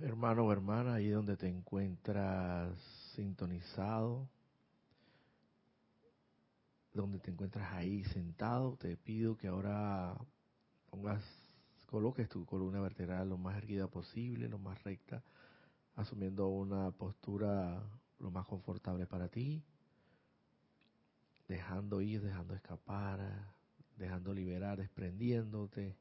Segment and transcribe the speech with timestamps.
[0.00, 2.78] hermano o hermana, ahí donde te encuentras
[3.14, 4.28] sintonizado,
[6.92, 10.16] donde te encuentras ahí sentado, te pido que ahora
[10.90, 11.22] pongas,
[11.86, 15.22] coloques tu columna vertebral lo más erguida posible, lo más recta,
[15.94, 17.82] asumiendo una postura
[18.18, 19.62] lo más confortable para ti,
[21.48, 23.54] dejando ir, dejando escapar,
[23.96, 25.96] dejando liberar, desprendiéndote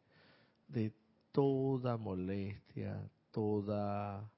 [0.68, 0.94] de
[1.32, 4.32] toda molestia, toda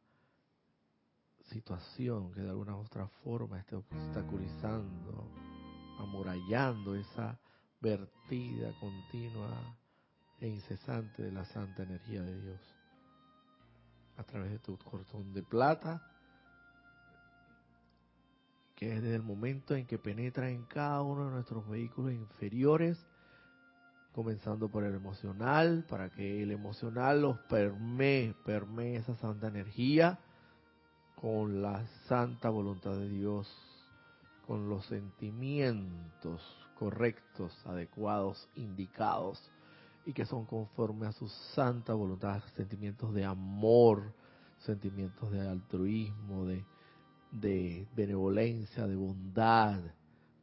[1.51, 5.29] situación que de alguna u otra forma esté obstaculizando,
[5.99, 7.39] amurallando esa
[7.79, 9.77] vertida continua
[10.39, 12.59] e incesante de la santa energía de Dios.
[14.17, 16.01] A través de tu cordón de plata,
[18.75, 22.97] que es desde el momento en que penetra en cada uno de nuestros vehículos inferiores
[24.17, 30.17] comenzando por el emocional, para que el emocional los permee, permee esa santa energía
[31.21, 33.47] con la santa voluntad de Dios,
[34.47, 36.41] con los sentimientos
[36.79, 39.39] correctos, adecuados, indicados,
[40.03, 44.15] y que son conforme a su santa voluntad, sentimientos de amor,
[44.65, 46.65] sentimientos de altruismo, de,
[47.31, 49.79] de benevolencia, de bondad,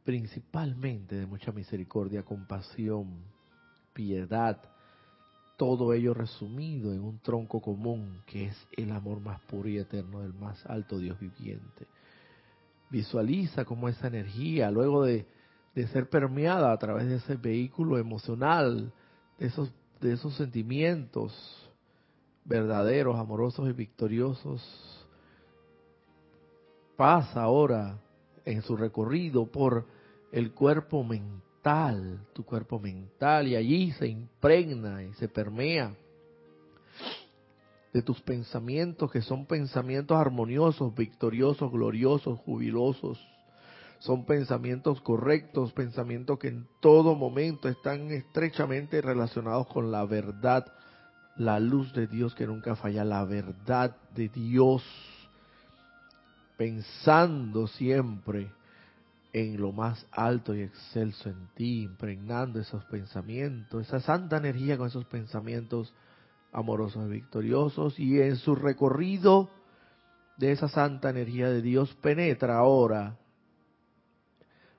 [0.05, 3.34] principalmente de mucha misericordia, compasión,
[3.95, 4.61] piedad,
[5.57, 10.21] todo ello resumido en un tronco común que es el amor más puro y eterno
[10.21, 11.87] del más alto Dios viviente.
[12.91, 15.25] Visualiza cómo esa energía, luego de,
[15.91, 18.91] ser permeada a través de ese vehículo emocional,
[19.39, 19.71] de esos,
[20.01, 21.33] de esos sentimientos
[22.43, 24.61] verdaderos, amorosos y victoriosos,
[26.95, 27.97] pasa ahora
[28.43, 29.85] en su recorrido por
[30.31, 31.44] el cuerpo mental
[32.33, 35.95] tu cuerpo mental, y allí se impregna y se permea
[37.91, 43.19] de tus pensamientos, que son pensamientos armoniosos, victoriosos, gloriosos, jubilosos.
[43.97, 50.71] Son pensamientos correctos, pensamientos que en todo momento están estrechamente relacionados con la verdad,
[51.35, 54.83] la luz de Dios que nunca falla, la verdad de Dios,
[56.57, 58.51] pensando siempre
[59.35, 64.87] en lo más alto y excelso en ti, impregnando esos pensamientos, esa santa energía con
[64.87, 65.93] esos pensamientos
[66.53, 69.49] amorosos y victoriosos, y en su recorrido
[70.37, 73.17] de esa santa energía de Dios penetra ahora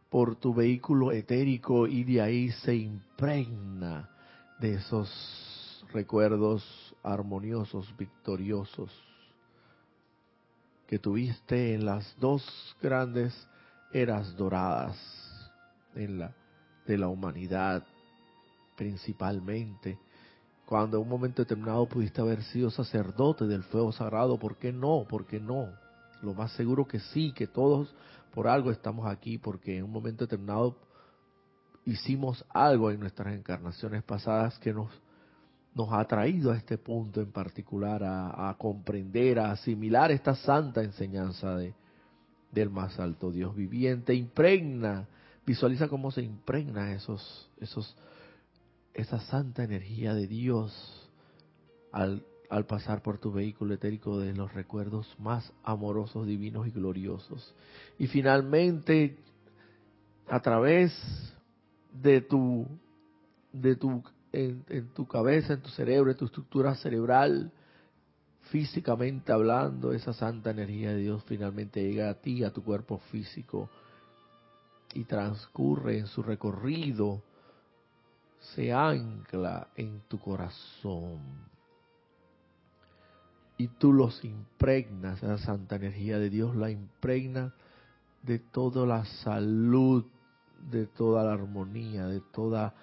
[0.08, 4.08] por tu vehículo etérico y de ahí se impregna
[4.58, 6.64] de esos recuerdos
[7.02, 8.90] armoniosos, victoriosos
[10.86, 12.42] que tuviste en las dos
[12.80, 13.34] grandes
[13.96, 14.94] eras doradas
[15.94, 17.82] de la humanidad,
[18.76, 19.98] principalmente.
[20.66, 25.06] Cuando en un momento determinado pudiste haber sido sacerdote del fuego sagrado, ¿por qué no?
[25.08, 25.70] ¿Por qué no?
[26.20, 27.94] Lo más seguro que sí, que todos
[28.34, 30.76] por algo estamos aquí, porque en un momento determinado
[31.86, 34.90] hicimos algo en nuestras encarnaciones pasadas que nos,
[35.74, 40.82] nos ha traído a este punto en particular, a, a comprender, a asimilar esta santa
[40.82, 41.74] enseñanza de,
[42.52, 45.08] del más alto Dios viviente, impregna,
[45.44, 47.96] visualiza cómo se impregna esos, esos,
[48.94, 51.10] esa santa energía de Dios
[51.92, 57.54] al, al pasar por tu vehículo etérico de los recuerdos más amorosos, divinos y gloriosos.
[57.98, 59.16] Y finalmente,
[60.28, 60.92] a través
[61.92, 62.66] de tu,
[63.52, 64.02] de tu,
[64.32, 67.52] en, en tu cabeza, en tu cerebro, en tu estructura cerebral,
[68.50, 73.68] físicamente hablando, esa santa energía de Dios finalmente llega a ti, a tu cuerpo físico,
[74.94, 77.22] y transcurre en su recorrido,
[78.54, 81.20] se ancla en tu corazón.
[83.58, 87.54] Y tú los impregnas, esa santa energía de Dios la impregna
[88.22, 90.04] de toda la salud,
[90.70, 92.74] de toda la armonía, de toda,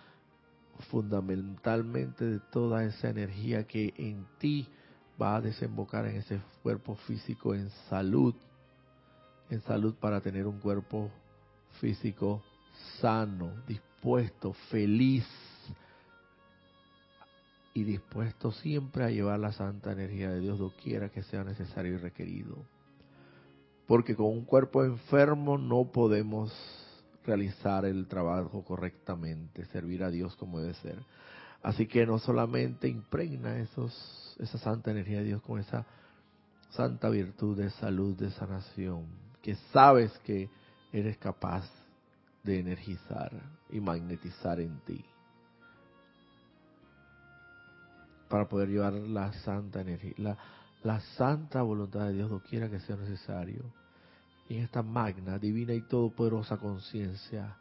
[0.92, 4.68] fundamentalmente de toda esa energía que en ti
[5.24, 8.36] va a desembocar en ese cuerpo físico en salud,
[9.50, 11.10] en salud para tener un cuerpo
[11.80, 12.44] físico
[13.00, 15.26] sano, dispuesto, feliz
[17.74, 21.98] y dispuesto siempre a llevar la santa energía de Dios doquiera que sea necesario y
[21.98, 22.58] requerido.
[23.88, 26.54] Porque con un cuerpo enfermo no podemos
[27.26, 31.00] realizar el trabajo correctamente, servir a Dios como debe ser.
[31.64, 35.86] Así que no solamente impregna esos esa santa energía de Dios, con esa
[36.72, 39.06] santa virtud de salud, de sanación,
[39.42, 40.50] que sabes que
[40.92, 41.70] eres capaz
[42.44, 43.32] de energizar
[43.70, 45.04] y magnetizar en ti.
[48.28, 50.38] Para poder llevar la santa energía,
[50.82, 53.64] la, santa voluntad de Dios doquiera que sea necesario.
[54.50, 57.56] Y en esta magna, divina y todopoderosa conciencia,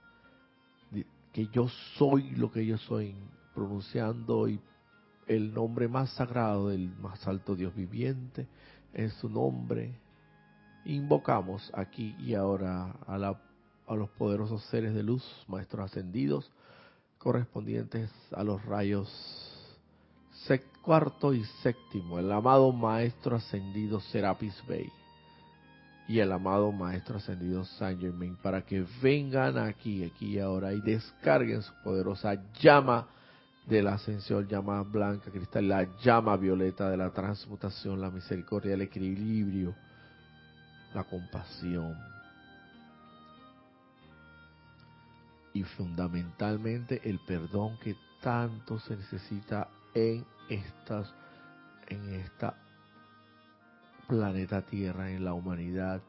[1.32, 3.14] que yo soy lo que yo soy,
[3.54, 4.46] pronunciando
[5.26, 8.46] el nombre más sagrado del más alto Dios viviente,
[8.94, 9.98] en su nombre,
[10.84, 13.40] invocamos aquí y ahora a, la,
[13.86, 16.50] a los poderosos seres de luz, maestros ascendidos,
[17.18, 19.08] correspondientes a los rayos
[20.82, 24.90] cuarto y séptimo, el amado Maestro Ascendido Serapis Bey
[26.08, 30.80] y el amado Maestro Ascendido Saint Germain, para que vengan aquí, aquí y ahora y
[30.80, 33.06] descarguen su poderosa llama
[33.66, 38.82] de la ascensión, llama blanca, cristal, la llama violeta de la transmutación, la misericordia, el
[38.82, 39.74] equilibrio,
[40.94, 41.96] la compasión.
[45.54, 51.12] Y fundamentalmente el perdón que tanto se necesita en estas
[51.88, 52.54] en esta
[54.08, 56.00] planeta Tierra, en la humanidad,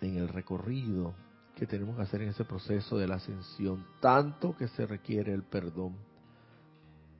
[0.00, 1.14] en el recorrido
[1.54, 5.42] que tenemos que hacer en ese proceso de la ascensión, tanto que se requiere el
[5.42, 5.96] perdón,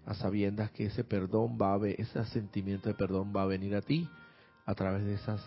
[0.06, 3.80] a sabiendas que ese perdón va a ese sentimiento de perdón va a venir a
[3.80, 4.08] ti
[4.66, 5.38] a través de esa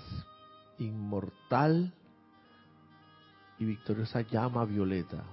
[0.79, 1.93] inmortal
[3.59, 5.23] y victoriosa llama violeta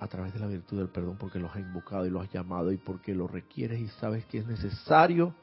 [0.00, 2.72] a través de la virtud del perdón porque los has invocado y los has llamado
[2.72, 5.34] y porque lo requieres y sabes que es necesario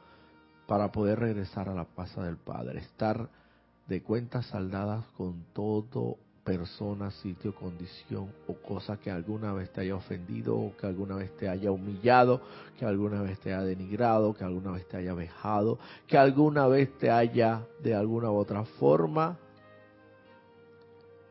[0.67, 3.29] para poder regresar a la paz del Padre, estar
[3.89, 9.95] de cuentas saldadas con todo persona, sitio, condición o cosa que alguna vez te haya
[9.95, 12.41] ofendido o que alguna vez te haya humillado,
[12.77, 16.95] que alguna vez te haya denigrado, que alguna vez te haya vejado, que alguna vez
[16.99, 19.37] te haya de alguna u otra forma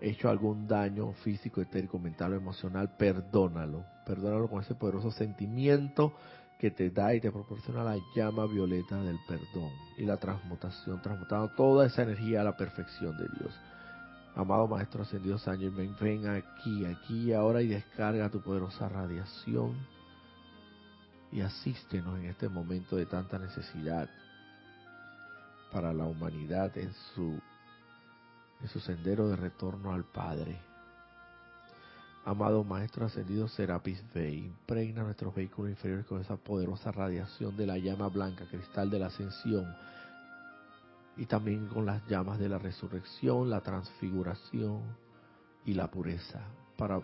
[0.00, 3.84] hecho algún daño físico, etérico, mental o emocional, perdónalo.
[4.06, 6.12] Perdónalo con ese poderoso sentimiento
[6.58, 11.48] que te da y te proporciona la llama violeta del perdón y la transmutación, transmutando
[11.54, 13.54] toda esa energía a la perfección de Dios.
[14.34, 19.74] Amado Maestro Ascendido San Germain, ven aquí, aquí ahora y descarga tu poderosa radiación
[21.30, 24.08] y asístenos en este momento de tanta necesidad
[25.72, 27.40] para la humanidad en su
[28.60, 30.67] en su sendero de retorno al Padre.
[32.28, 37.78] Amado Maestro Ascendido Serapis Bey, impregna nuestros vehículos inferiores con esa poderosa radiación de la
[37.78, 39.74] llama blanca, cristal de la ascensión,
[41.16, 44.82] y también con las llamas de la resurrección, la transfiguración
[45.64, 46.42] y la pureza,
[46.76, 47.00] para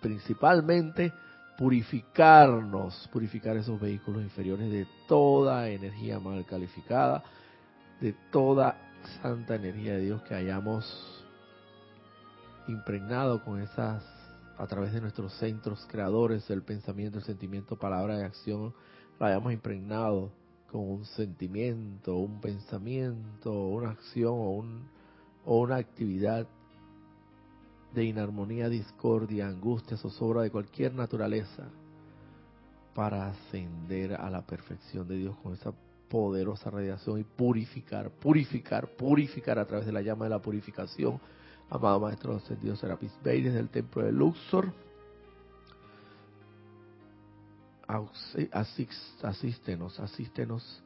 [0.00, 1.12] principalmente
[1.58, 7.22] purificarnos, purificar esos vehículos inferiores de toda energía mal calificada,
[8.00, 8.78] de toda
[9.20, 11.19] santa energía de Dios que hayamos
[12.68, 14.02] impregnado con esas,
[14.58, 18.74] a través de nuestros centros creadores del pensamiento, el sentimiento, palabra y acción,
[19.18, 20.32] la hayamos impregnado
[20.70, 24.88] con un sentimiento, un pensamiento, una acción o, un,
[25.44, 26.46] o una actividad
[27.94, 31.68] de inarmonía, discordia, angustia, zozobra de cualquier naturaleza
[32.94, 35.72] para ascender a la perfección de Dios con esa
[36.08, 41.20] poderosa radiación y purificar, purificar, purificar a través de la llama de la purificación.
[41.70, 44.72] Amado Maestro Ascendido Serapis Bey desde el templo de Luxor.
[49.22, 50.82] Asístenos, asístenos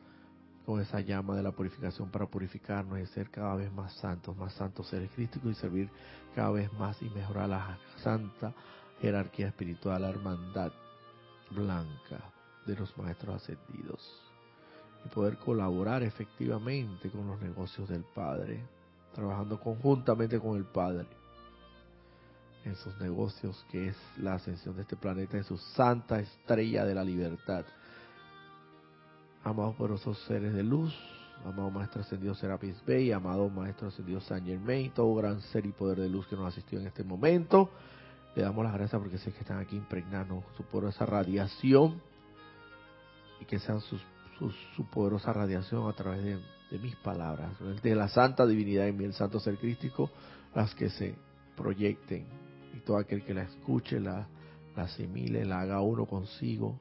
[0.65, 4.53] con esa llama de la purificación para purificarnos y ser cada vez más santos, más
[4.55, 5.91] santos seres crísticos y servir
[6.35, 8.55] cada vez más y mejorar la santa
[9.00, 10.73] jerarquía espiritual, la hermandad
[11.50, 12.33] blanca
[12.67, 14.23] de los maestros ascendidos
[15.05, 18.64] y poder colaborar efectivamente con los negocios del Padre,
[19.14, 21.06] trabajando conjuntamente con el Padre
[22.64, 26.94] en sus negocios, que es la ascensión de este planeta en su santa estrella de
[26.94, 27.64] la libertad.
[29.42, 30.94] Amados poderosos seres de luz,
[31.44, 36.00] amado Maestro Ascendido Serapis Bey, amado Maestro Ascendido Saint Germain, todo gran ser y poder
[36.00, 37.71] de luz que nos asistió en este momento.
[38.35, 42.00] Le damos las gracias porque sé que están aquí impregnando su poderosa radiación
[43.40, 44.00] y que sean sus
[44.38, 49.14] su, poderosa radiación a través de, mis palabras, de la santa divinidad en mí, el
[49.14, 50.11] santo ser crístico,
[50.55, 51.14] las que se
[51.57, 52.26] proyecten
[52.75, 54.26] y todo aquel que la escuche, la,
[54.76, 56.81] la asimile, la haga uno consigo,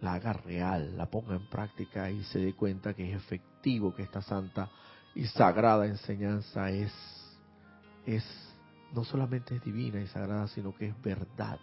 [0.00, 4.02] la haga real, la ponga en práctica y se dé cuenta que es efectivo que
[4.02, 4.70] esta santa
[5.14, 6.92] y sagrada enseñanza es,
[8.06, 8.24] es
[8.94, 11.58] no solamente es divina y sagrada, sino que es verdad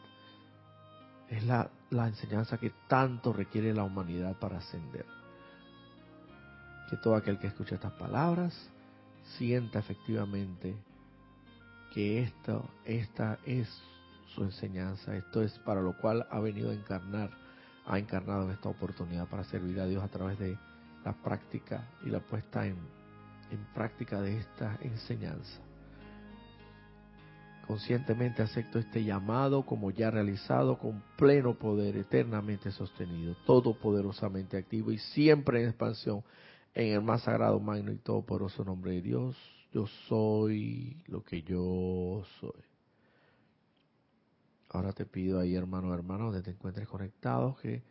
[1.30, 5.06] es la, enseñanza que tanto requiere la humanidad para ascender.
[6.90, 8.54] Que todo aquel que escuche estas palabras
[9.38, 10.76] sienta efectivamente
[11.94, 12.22] que
[12.84, 13.68] esta es
[14.36, 17.32] su enseñanza, esto es para lo cual ha venido a encarnar
[17.88, 20.58] ha encarnado en esta oportunidad para servir a Dios a través de
[21.04, 22.78] la práctica y la puesta en,
[23.52, 25.65] en práctica de esta enseñanza.
[27.68, 35.00] Conscientemente acepto este llamado como ya realizado con pleno poder, eternamente sostenido, todopoderosamente activo y
[35.00, 36.24] siempre en expansión
[36.76, 39.36] en el más sagrado, magno y todopoderoso nombre de Dios.
[39.72, 42.64] Yo soy lo que yo soy.
[44.70, 47.82] Ahora te pido ahí, hermano, hermano, que te encuentres conectados, que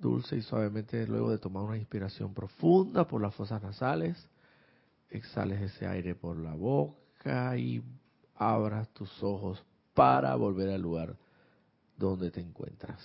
[0.00, 4.28] dulce y suavemente, luego de tomar una inspiración profunda por las fosas nasales,
[5.10, 7.82] exhales ese aire por la boca y
[8.36, 9.64] abras tus ojos
[9.94, 11.16] para volver al lugar
[11.96, 13.00] donde te encuentras.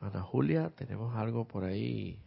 [0.00, 2.18] Ana Julia, tenemos algo por ahí.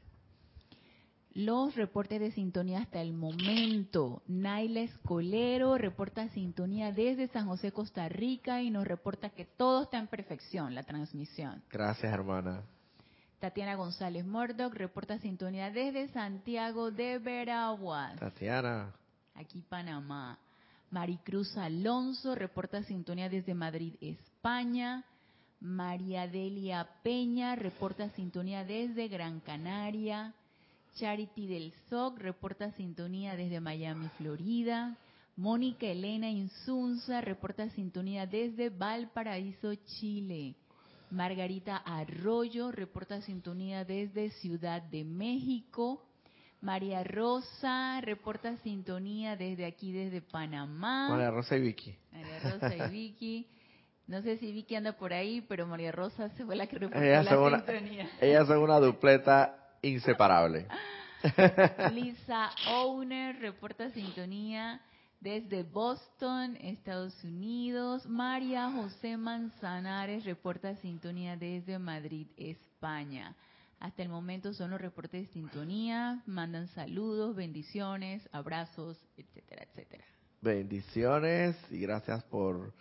[1.34, 4.24] Los reportes de sintonía hasta el momento.
[4.28, 10.00] Naila Escolero reporta sintonía desde San José, Costa Rica y nos reporta que todo está
[10.00, 11.62] en perfección, la transmisión.
[11.70, 12.64] Gracias, hermana.
[13.40, 18.20] Tatiana González Murdoch reporta sintonía desde Santiago de Veraguas.
[18.20, 18.94] Tatiana.
[19.34, 20.38] Aquí Panamá.
[20.92, 25.06] Maricruz Alonso reporta sintonía desde Madrid, España.
[25.62, 30.34] María Delia Peña reporta sintonía desde Gran Canaria.
[30.96, 34.98] Charity del SOC reporta sintonía desde Miami, Florida.
[35.38, 40.56] Mónica Elena Insunza reporta sintonía desde Valparaíso, Chile.
[41.12, 46.06] Margarita Arroyo reporta sintonía desde Ciudad de México.
[46.62, 51.10] María Rosa reporta sintonía desde aquí, desde Panamá.
[51.10, 51.96] María Rosa y Vicky.
[52.12, 53.48] María Rosa y Vicky.
[54.08, 57.04] No sé si Vicky anda por ahí, pero María Rosa se fue la que reportó
[57.04, 58.04] ellas la son sintonía.
[58.04, 60.68] Una, ellas son una dupleta inseparable.
[61.94, 64.82] Lisa Owner reporta sintonía
[65.20, 68.08] desde Boston, Estados Unidos.
[68.08, 73.36] María José Manzanares reporta sintonía desde Madrid, España.
[73.80, 76.22] Hasta el momento son los reportes de sintonía.
[76.26, 80.04] Mandan saludos, bendiciones, abrazos, etcétera, etcétera.
[80.42, 82.74] Bendiciones y gracias por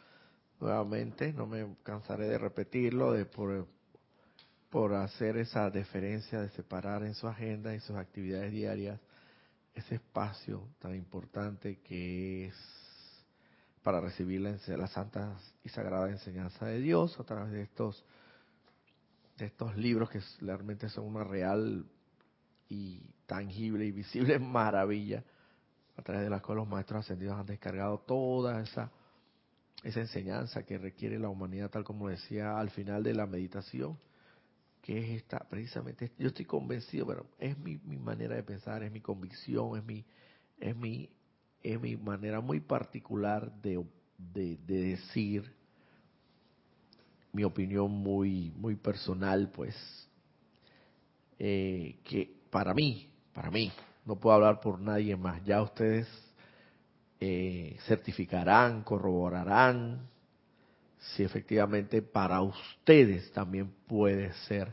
[0.60, 3.68] nuevamente, no me cansaré de repetirlo, de por,
[4.70, 9.00] por hacer esa deferencia de separar en su agenda y sus actividades diarias
[9.78, 12.54] ese espacio tan importante que es
[13.82, 18.04] para recibir la, la santa y sagrada enseñanza de Dios a través de estos
[19.38, 21.86] de estos libros que realmente son una real
[22.68, 25.22] y tangible y visible maravilla
[25.96, 28.90] a través de las cuales los maestros ascendidos han descargado toda esa
[29.84, 33.96] esa enseñanza que requiere la humanidad tal como decía al final de la meditación
[34.82, 38.92] que es esta, precisamente, yo estoy convencido, pero es mi, mi manera de pensar, es
[38.92, 40.04] mi convicción, es mi,
[40.58, 41.10] es mi,
[41.62, 43.84] es mi manera muy particular de,
[44.16, 45.52] de, de decir
[47.32, 49.76] mi opinión muy, muy personal, pues,
[51.38, 53.70] eh, que para mí, para mí,
[54.04, 56.08] no puedo hablar por nadie más, ya ustedes
[57.20, 60.08] eh, certificarán, corroborarán,
[60.98, 64.72] si efectivamente para ustedes también puede ser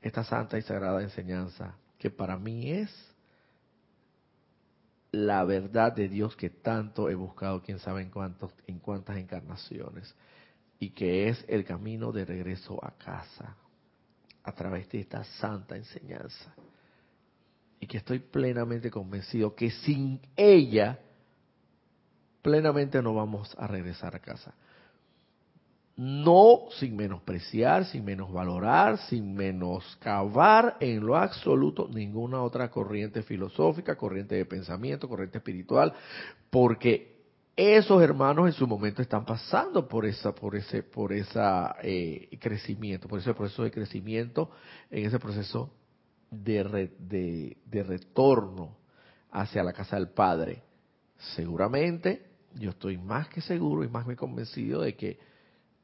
[0.00, 2.90] esta santa y sagrada enseñanza, que para mí es
[5.12, 10.14] la verdad de Dios que tanto he buscado, quién sabe en, cuántos, en cuántas encarnaciones,
[10.78, 13.56] y que es el camino de regreso a casa
[14.42, 16.54] a través de esta santa enseñanza.
[17.80, 21.00] Y que estoy plenamente convencido que sin ella,
[22.40, 24.54] plenamente no vamos a regresar a casa
[26.00, 34.34] no sin menospreciar, sin menosvalorar, sin menoscabar en lo absoluto ninguna otra corriente filosófica, corriente
[34.34, 35.92] de pensamiento, corriente espiritual,
[36.48, 37.20] porque
[37.54, 43.06] esos hermanos en su momento están pasando por esa, por ese, por esa eh, crecimiento,
[43.06, 44.50] por ese proceso de crecimiento,
[44.90, 45.70] en ese proceso
[46.30, 48.78] de, de, de retorno
[49.30, 50.62] hacia la casa del Padre.
[51.36, 55.29] Seguramente, yo estoy más que seguro y más que convencido de que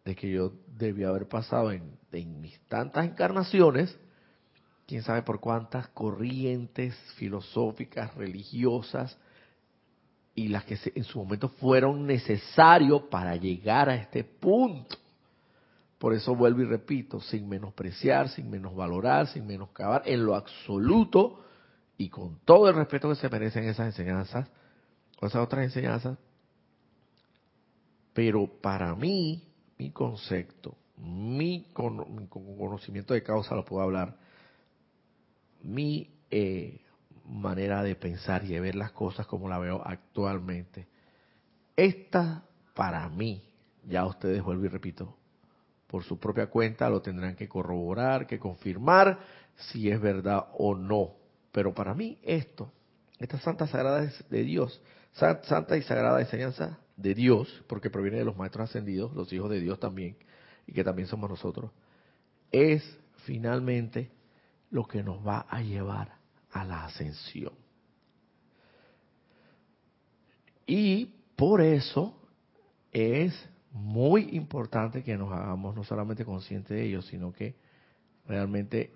[0.06, 1.96] de que yo debía haber pasado en,
[2.40, 3.98] mis tantas encarnaciones,
[4.86, 9.18] quién sabe por cuántas corrientes filosóficas, religiosas,
[10.34, 14.96] y las que en su momento fueron necesarios para llegar a este punto.
[15.98, 21.44] Por eso vuelvo y repito, sin menospreciar, sin menosvalorar, sin menoscabar, en lo absoluto
[21.98, 24.48] y con todo el respeto que se merecen esas enseñanzas,
[25.20, 26.16] o esas otras enseñanzas,
[28.14, 29.42] pero para mí
[29.78, 34.16] mi concepto, mi, conocimiento de causa lo puedo hablar,
[35.62, 36.80] mi eh,
[37.26, 40.86] manera de pensar y de ver las cosas como la veo actualmente.
[41.76, 43.42] Esta, para mí,
[43.84, 45.16] ya ustedes vuelvo y repito,
[45.86, 49.18] por su propia cuenta lo tendrán que corroborar, que confirmar
[49.56, 51.14] si es verdad o no.
[51.52, 52.72] Pero para mí esto,
[53.18, 54.80] esta santa sagrada de Dios,
[55.12, 59.60] santa y sagrada enseñanza de Dios, porque proviene de los maestros ascendidos, los hijos de
[59.60, 60.16] Dios también,
[60.66, 61.70] y que también somos nosotros,
[62.50, 64.10] es finalmente
[64.70, 66.16] lo que nos va a llevar
[66.50, 67.52] a la ascensión.
[70.66, 72.18] Y por eso
[72.92, 77.54] es muy importante que nos hagamos no solamente conscientes de ello, sino que
[78.26, 78.90] realmente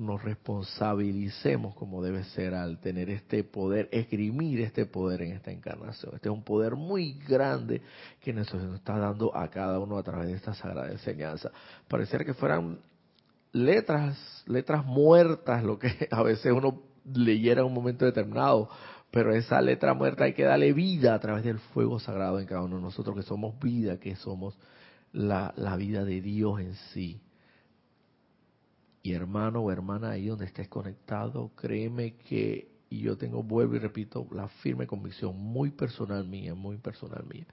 [0.00, 6.14] nos responsabilicemos como debe ser al tener este poder, esgrimir este poder en esta encarnación.
[6.14, 7.82] Este es un poder muy grande
[8.20, 11.50] que nos está dando a cada uno a través de esta sagrada enseñanza.
[11.86, 12.78] Pareciera que fueran
[13.52, 18.70] letras, letras muertas, lo que a veces uno leyera en un momento determinado,
[19.10, 22.62] pero esa letra muerta hay que darle vida a través del fuego sagrado en cada
[22.62, 24.58] uno de nosotros, que somos vida, que somos
[25.12, 27.20] la, la vida de Dios en sí.
[29.02, 33.78] Y hermano o hermana, ahí donde estés conectado, créeme que, y yo tengo, vuelvo y
[33.78, 37.46] repito, la firme convicción muy personal mía, muy personal mía,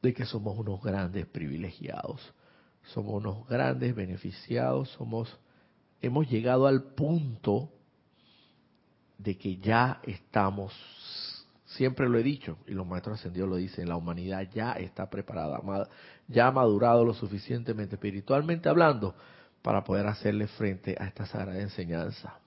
[0.00, 2.20] de que somos unos grandes privilegiados,
[2.92, 5.36] somos unos grandes beneficiados, somos,
[6.00, 7.72] hemos llegado al punto
[9.18, 10.72] de que ya estamos,
[11.64, 15.60] siempre lo he dicho, y los maestros ascendidos lo dicen, la humanidad ya está preparada,
[16.28, 19.16] ya ha madurado lo suficientemente espiritualmente hablando
[19.68, 22.38] para poder hacerle frente a esta sagrada enseñanza.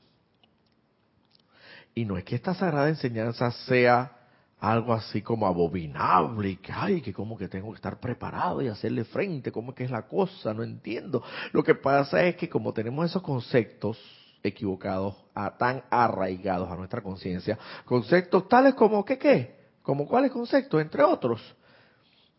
[1.93, 4.11] Y no es que esta sagrada enseñanza sea
[4.59, 8.69] algo así como abominable y que, ay, que como que tengo que estar preparado y
[8.69, 11.23] hacerle frente, como que es la cosa, no entiendo.
[11.51, 13.99] Lo que pasa es que como tenemos esos conceptos
[14.41, 19.59] equivocados, a, tan arraigados a nuestra conciencia, conceptos tales como, ¿qué qué?
[19.83, 21.39] Como cuáles conceptos, entre otros,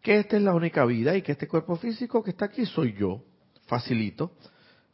[0.03, 2.95] que esta es la única vida y que este cuerpo físico que está aquí soy
[2.95, 3.23] yo,
[3.67, 4.33] facilito,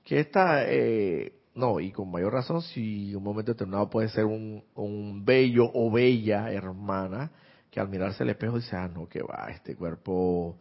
[0.08, 4.64] que esta, eh, no, y con mayor razón si un momento determinado puede ser un,
[4.74, 7.30] un bello o bella hermana
[7.70, 10.56] que al mirarse al espejo dice, ah, no, que va, este cuerpo,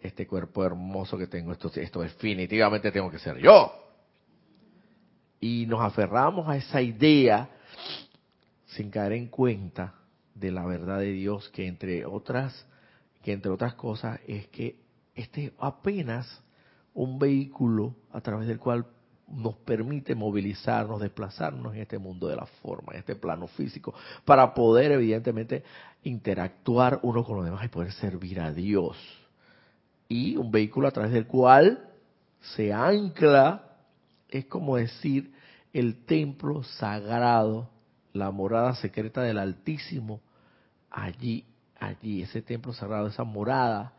[0.00, 3.74] este cuerpo hermoso que tengo, esto, esto definitivamente tengo que ser yo.
[5.38, 7.50] Y nos aferramos a esa idea
[8.68, 9.96] sin caer en cuenta
[10.34, 12.66] de la verdad de Dios que entre otras,
[13.22, 14.80] que entre otras cosas es que
[15.14, 16.42] este apenas
[16.96, 18.86] un vehículo a través del cual
[19.28, 24.54] nos permite movilizarnos, desplazarnos en este mundo de la forma, en este plano físico, para
[24.54, 25.62] poder evidentemente
[26.04, 28.96] interactuar uno con los demás y poder servir a Dios.
[30.08, 31.90] Y un vehículo a través del cual
[32.54, 33.76] se ancla,
[34.28, 35.32] es como decir,
[35.74, 37.68] el templo sagrado,
[38.14, 40.22] la morada secreta del Altísimo,
[40.90, 41.44] allí,
[41.78, 43.92] allí, ese templo sagrado, esa morada,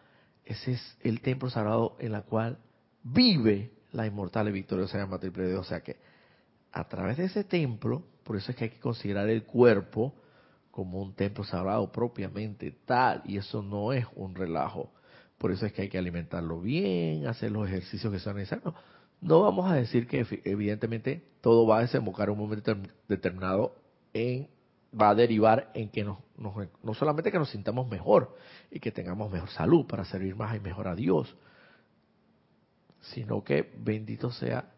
[0.46, 2.58] ese es el templo sagrado en la cual
[3.14, 5.98] vive la inmortal y victoriosa llama triple de O sea que
[6.72, 10.14] a través de ese templo, por eso es que hay que considerar el cuerpo
[10.70, 14.92] como un templo sagrado propiamente tal, y eso no es un relajo.
[15.40, 18.76] Por eso es que hay que alimentarlo bien, hacer los ejercicios que son necesarios.
[19.20, 22.76] No vamos a decir que evidentemente todo va a desembocar en un momento
[23.08, 23.76] determinado
[24.14, 24.50] en
[25.00, 28.36] va a derivar en que nos, no solamente que nos sintamos mejor
[28.70, 31.36] y que tengamos mejor salud para servir más y mejor a Dios,
[33.02, 34.72] sino que bendito sea,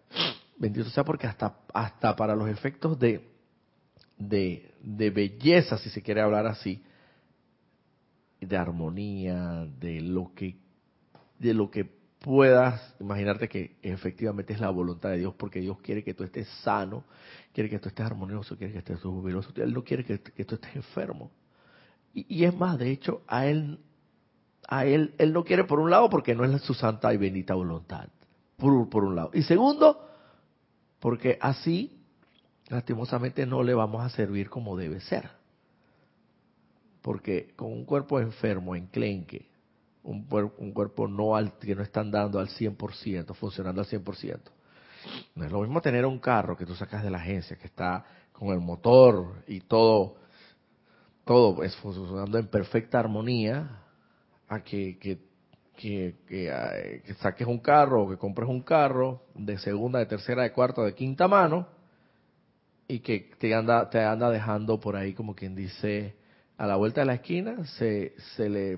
[0.57, 3.27] bendito sea porque hasta, hasta para los efectos de,
[4.17, 6.83] de, de belleza, si se quiere hablar así,
[8.39, 10.57] de armonía, de lo que,
[11.39, 16.03] de lo que puedas imaginarte que efectivamente es la voluntad de Dios, porque Dios quiere
[16.03, 17.05] que tú estés sano,
[17.53, 20.55] quiere que tú estés armonioso, quiere que estés jubiloso, Él no quiere que, que tú
[20.55, 21.31] estés enfermo.
[22.13, 23.79] Y, y, es más, de hecho, a Él,
[24.69, 27.55] a Él, Él no quiere por un lado porque no es su santa y bendita
[27.55, 28.07] voluntad
[28.59, 29.31] por, un lado.
[29.33, 30.05] Y segundo,
[30.99, 32.03] porque así,
[32.67, 35.29] lastimosamente, no le vamos a servir como debe ser.
[37.01, 39.47] Porque con un cuerpo enfermo, enclenque,
[40.03, 40.27] un,
[40.57, 44.39] un cuerpo no al, que no está andando al 100%, funcionando al 100%.
[45.35, 48.05] No es lo mismo tener un carro que tú sacas de la agencia, que está
[48.33, 50.17] con el motor y todo,
[51.25, 53.88] todo es funcionando en perfecta armonía,
[54.49, 55.29] a que, que
[55.79, 60.51] que, que, saques un carro o que compres un carro de segunda, de tercera, de
[60.51, 61.67] cuarta, de quinta mano
[62.85, 66.15] y que te anda, te anda dejando por ahí como quien dice
[66.57, 68.77] a la vuelta de la esquina se, se le,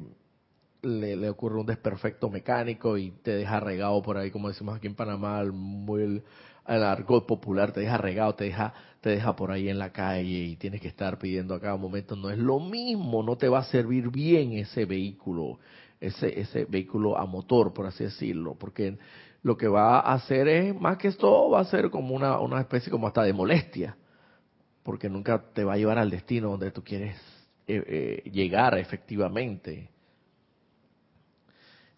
[0.83, 4.95] le, ocurre un desperfecto mecánico y te deja regado por ahí como decimos aquí en
[4.95, 6.23] Panamá muy el,
[6.67, 10.45] el argot popular te deja regado te deja te deja por ahí en la calle
[10.45, 13.59] y tienes que estar pidiendo a cada momento no es lo mismo no te va
[13.59, 15.59] a servir bien ese vehículo
[16.01, 18.97] ese, ese vehículo a motor, por así decirlo, porque
[19.43, 22.59] lo que va a hacer es, más que esto, va a ser como una, una
[22.59, 23.95] especie como hasta de molestia,
[24.83, 27.15] porque nunca te va a llevar al destino donde tú quieres
[27.67, 27.83] eh,
[28.25, 29.89] eh, llegar efectivamente.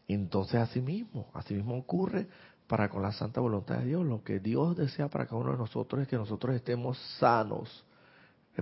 [0.06, 2.28] Entonces, así mismo, así mismo ocurre
[2.74, 4.04] para con la santa voluntad de Dios.
[4.04, 7.86] Lo que Dios desea para cada uno de nosotros es que nosotros estemos sanos,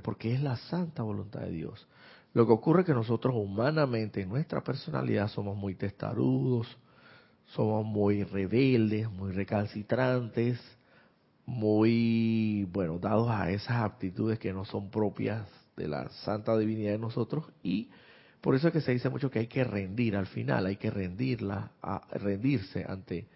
[0.03, 1.87] porque es la santa voluntad de Dios.
[2.33, 6.67] Lo que ocurre es que nosotros humanamente, en nuestra personalidad, somos muy testarudos,
[7.55, 10.59] somos muy rebeldes, muy recalcitrantes,
[11.45, 15.47] muy, bueno, dados a esas aptitudes que no son propias
[15.77, 17.89] de la santa divinidad de nosotros y
[18.41, 20.91] por eso es que se dice mucho que hay que rendir al final, hay que
[20.91, 23.29] rendirla, a, rendirse ante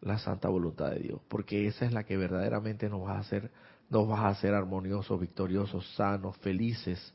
[0.00, 3.50] la santa voluntad de Dios, porque esa es la que verdaderamente nos va a hacer,
[3.88, 7.14] nos va a hacer armoniosos, victoriosos, sanos, felices.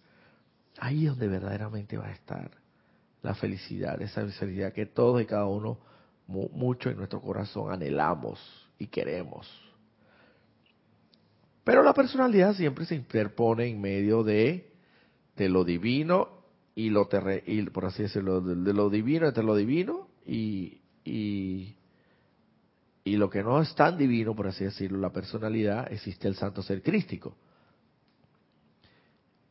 [0.79, 2.51] Ahí es donde verdaderamente va a estar
[3.21, 5.79] la felicidad, esa felicidad que todos y cada uno
[6.27, 8.39] mucho en nuestro corazón anhelamos
[8.79, 9.47] y queremos.
[11.63, 14.73] Pero la personalidad siempre se interpone en medio de,
[15.35, 16.41] de lo divino
[16.73, 20.79] y lo terre, y, por así decirlo, de, lo divino entre lo divino y,
[23.03, 26.61] y lo que no es tan divino, por así decirlo, la personalidad, existe el santo
[26.61, 27.35] ser crístico.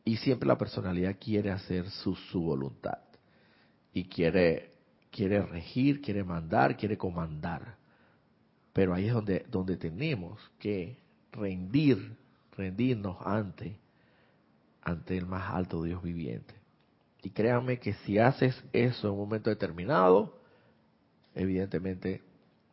[0.03, 2.99] Y siempre la personalidad quiere hacer su, su voluntad
[3.93, 4.71] y quiere
[5.11, 7.75] quiere regir, quiere mandar, quiere comandar.
[8.73, 10.97] Pero ahí es donde, donde tenemos que
[11.33, 12.15] rendir,
[12.55, 13.77] rendirnos ante,
[14.81, 16.55] ante el más alto Dios viviente.
[17.21, 20.39] Y créanme que si haces eso en un momento determinado,
[21.35, 22.21] evidentemente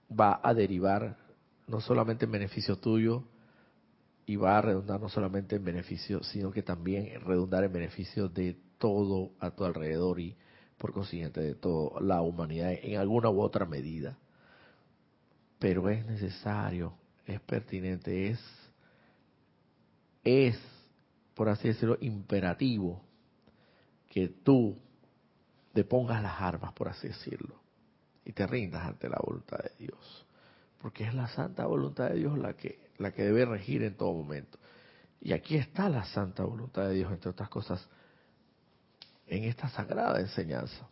[0.08, 1.16] va a derivar
[1.66, 3.24] no solamente en beneficio tuyo,
[4.28, 8.58] y va a redundar no solamente en beneficio, sino que también redundar en beneficio de
[8.76, 10.36] todo a tu alrededor y
[10.76, 14.18] por consiguiente de toda la humanidad en alguna u otra medida.
[15.58, 16.92] Pero es necesario,
[17.24, 18.40] es pertinente, es,
[20.22, 20.60] es,
[21.34, 23.00] por así decirlo, imperativo
[24.10, 24.76] que tú
[25.72, 27.54] te pongas las armas, por así decirlo,
[28.28, 30.26] y te rindas ante la voluntad de Dios.
[30.82, 34.12] Porque es la santa voluntad de Dios la que, la que debe regir en todo
[34.12, 34.58] momento.
[35.22, 37.88] Y aquí está la santa voluntad de Dios, entre otras cosas,
[39.26, 40.86] en esta sagrada enseñanza.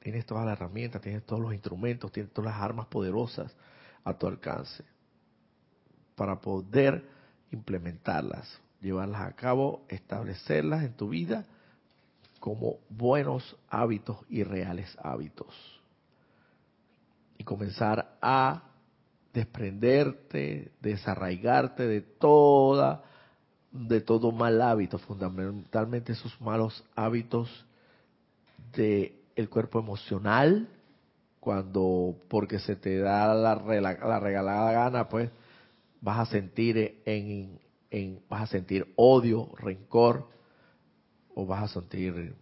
[0.00, 3.54] Tienes todas las herramientas, tienes todos los instrumentos, tienes todas las armas poderosas
[4.02, 4.82] a tu alcance
[6.14, 7.04] para poder
[7.50, 11.44] implementarlas, llevarlas a cabo, establecerlas en tu vida
[12.40, 15.77] como buenos hábitos y reales hábitos.
[17.48, 18.62] Comenzar a
[19.32, 23.02] desprenderte, desarraigarte de toda
[23.72, 27.48] de todo mal hábito, fundamentalmente esos malos hábitos
[28.76, 30.68] de el cuerpo emocional,
[31.40, 35.30] cuando porque se te da la, la, regalada gana, pues
[36.02, 37.58] vas a sentir en,
[37.90, 40.28] en, vas a sentir odio, rencor,
[41.34, 42.34] o vas a sentir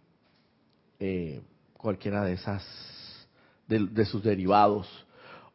[0.99, 1.41] eh,
[1.77, 2.61] cualquiera de esas
[3.67, 5.05] de sus derivados.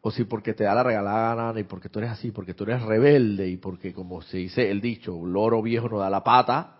[0.01, 2.83] O si porque te da la regalada y porque tú eres así, porque tú eres
[2.83, 6.77] rebelde y porque como se dice el dicho, loro viejo no da la pata,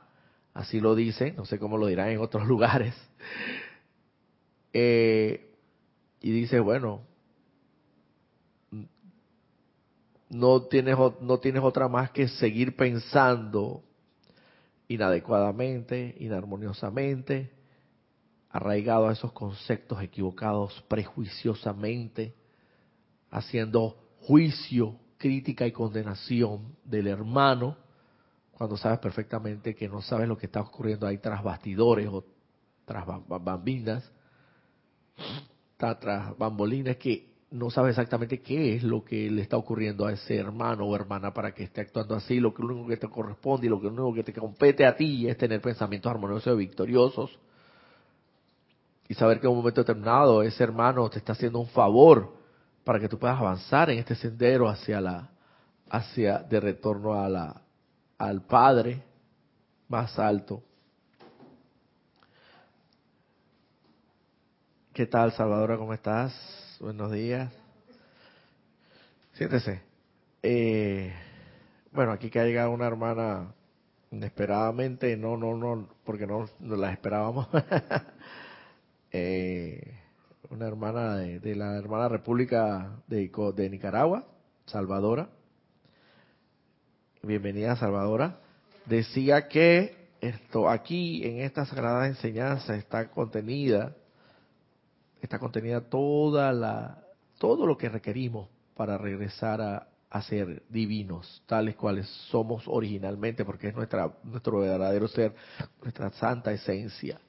[0.55, 2.95] así lo dice, no sé cómo lo dirán en otros lugares,
[4.73, 5.53] eh,
[6.21, 7.03] y dice, bueno,
[10.29, 13.85] no tienes, no tienes otra más que seguir pensando
[14.89, 17.51] inadecuadamente, inarmoniosamente,
[18.53, 22.35] arraigado a esos conceptos equivocados prejuiciosamente,
[23.31, 27.77] haciendo juicio, crítica y condenación del hermano,
[28.53, 32.25] cuando sabes perfectamente que no sabes lo que está ocurriendo ahí tras bastidores o
[32.85, 34.13] tras bambinas,
[35.79, 40.37] tras bambolinas, que no sabe exactamente qué es lo que le está ocurriendo a ese
[40.37, 43.71] hermano o hermana para que esté actuando así, lo que único que te corresponde y
[43.71, 47.39] lo que lo único que te compete a ti es tener pensamientos armoniosos y victoriosos
[49.13, 52.33] y saber que en un momento determinado ese hermano te está haciendo un favor
[52.83, 55.29] para que tú puedas avanzar en este sendero hacia la
[55.91, 57.61] hacia de retorno a la
[58.17, 59.03] al Padre
[59.87, 60.63] más alto.
[64.95, 65.77] ¿Qué tal, Salvadora?
[65.77, 66.33] ¿Cómo estás?
[66.81, 67.53] Buenos días.
[69.35, 69.83] Siéntese.
[70.43, 71.13] Eh,
[71.93, 73.53] bueno, aquí que ha llegado una hermana
[74.11, 77.49] inesperadamente, no, no, no, porque no, no la esperábamos.
[79.13, 79.99] eh,
[80.51, 84.27] una hermana de, la hermana República de, Nicaragua,
[84.67, 85.29] Salvadora.
[87.23, 88.41] Bienvenida, Salvadora.
[88.87, 93.95] Decía que esto aquí en esta sagrada enseñanza está contenida
[95.23, 96.99] está contenida toda la,
[97.39, 103.69] todo lo que requerimos para regresar a, a ser divinos, tales cuales somos originalmente, porque
[103.69, 105.33] es nuestra, nuestro verdadero ser,
[105.81, 107.21] nuestra santa esencia.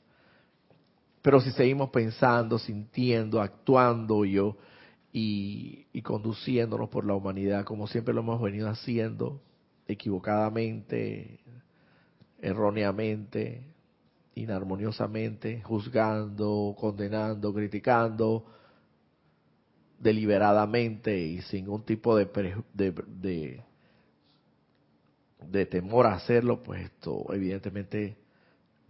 [1.23, 4.57] Pero si seguimos pensando, sintiendo, actuando yo
[5.13, 9.41] y, conduciéndonos por la humanidad, como siempre lo hemos venido haciendo,
[9.87, 11.39] equivocadamente,
[12.41, 13.65] erróneamente,
[14.35, 18.45] inarmoniosamente, juzgando, condenando, criticando,
[19.99, 22.27] deliberadamente y sin un tipo de,
[22.73, 23.63] de,
[25.39, 28.17] de, temor a hacerlo, pues esto evidentemente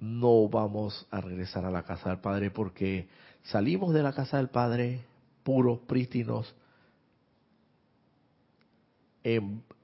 [0.03, 3.07] no vamos a regresar a la casa del Padre porque
[3.43, 5.01] salimos de la casa del Padre
[5.43, 6.53] puros, prístinos,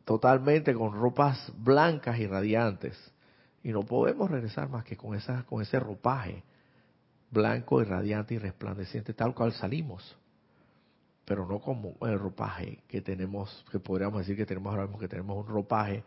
[0.04, 2.98] totalmente con ropas blancas y radiantes
[3.64, 6.44] y no podemos regresar más que con esa con ese ropaje
[7.32, 10.18] blanco y radiante y resplandeciente tal cual salimos
[11.30, 15.08] pero no como el ropaje que tenemos, que podríamos decir que tenemos ahora mismo, que
[15.08, 16.04] tenemos un ropaje,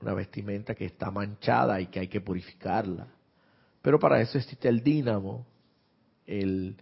[0.00, 3.06] una vestimenta que está manchada y que hay que purificarla.
[3.82, 5.44] Pero para eso existe el dínamo,
[6.24, 6.76] el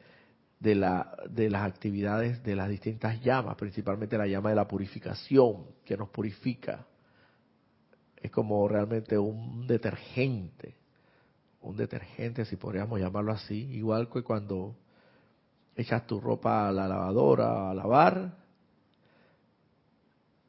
[0.60, 5.64] de, la, de las actividades de las distintas llamas, principalmente la llama de la purificación,
[5.84, 6.86] que nos purifica.
[8.16, 10.76] Es como realmente un detergente,
[11.62, 14.76] un detergente, si podríamos llamarlo así, igual que cuando
[15.74, 18.40] echas tu ropa a la lavadora a lavar,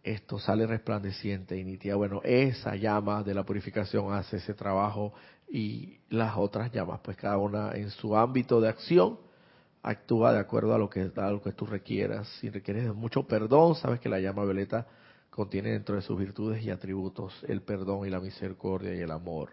[0.03, 1.95] esto sale resplandeciente y nítida.
[1.95, 5.13] Bueno, esa llama de la purificación hace ese trabajo
[5.51, 9.19] y las otras llamas, pues cada una en su ámbito de acción
[9.83, 12.27] actúa de acuerdo a lo que, a lo que tú requieras.
[12.39, 14.87] Si requieres mucho perdón, sabes que la llama violeta
[15.29, 19.49] contiene dentro de sus virtudes y atributos el perdón y la misericordia y el amor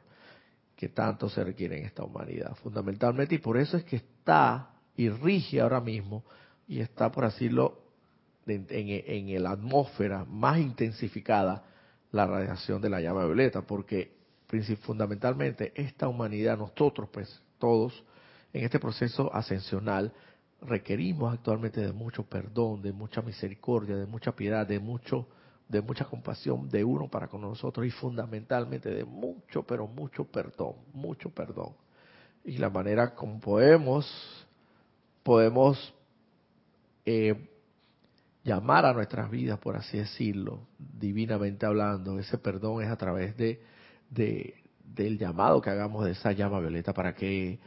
[0.76, 5.08] que tanto se requiere en esta humanidad, fundamentalmente, y por eso es que está y
[5.08, 6.22] rige ahora mismo
[6.68, 7.82] y está, por decirlo,
[8.46, 11.64] en, en, en la atmósfera más intensificada
[12.12, 14.17] la radiación de la llama violeta, porque
[14.80, 18.04] fundamentalmente esta humanidad, nosotros pues todos,
[18.52, 20.12] en este proceso ascensional,
[20.62, 25.28] requerimos actualmente de mucho perdón, de mucha misericordia, de mucha piedad, de mucho
[25.68, 30.76] de mucha compasión de uno para con nosotros y fundamentalmente de mucho, pero mucho perdón,
[30.94, 31.74] mucho perdón.
[32.42, 34.06] Y la manera como podemos
[35.22, 35.92] podemos
[37.04, 37.50] eh,
[38.44, 42.18] llamar a nuestras vidas, por así decirlo, divinamente hablando.
[42.18, 43.60] Ese perdón es a través de,
[44.10, 47.58] del llamado que hagamos de esa llama violeta para que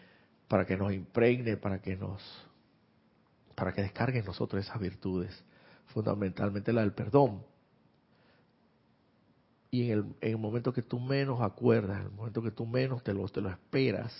[0.48, 2.22] para que nos impregne, para que nos
[3.56, 5.44] para que descargue en nosotros esas virtudes,
[5.88, 7.44] fundamentalmente la del perdón.
[9.70, 12.66] Y en el, en el momento que tú menos acuerdas, en el momento que tú
[12.66, 14.14] menos te lo, te lo esperas,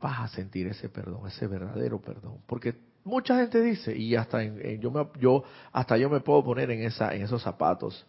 [0.00, 2.42] vas a sentir ese perdón, ese verdadero perdón.
[2.46, 6.70] Porque mucha gente dice, y hasta en, yo, me, yo, hasta yo me puedo poner
[6.70, 8.06] en, esa, en esos zapatos,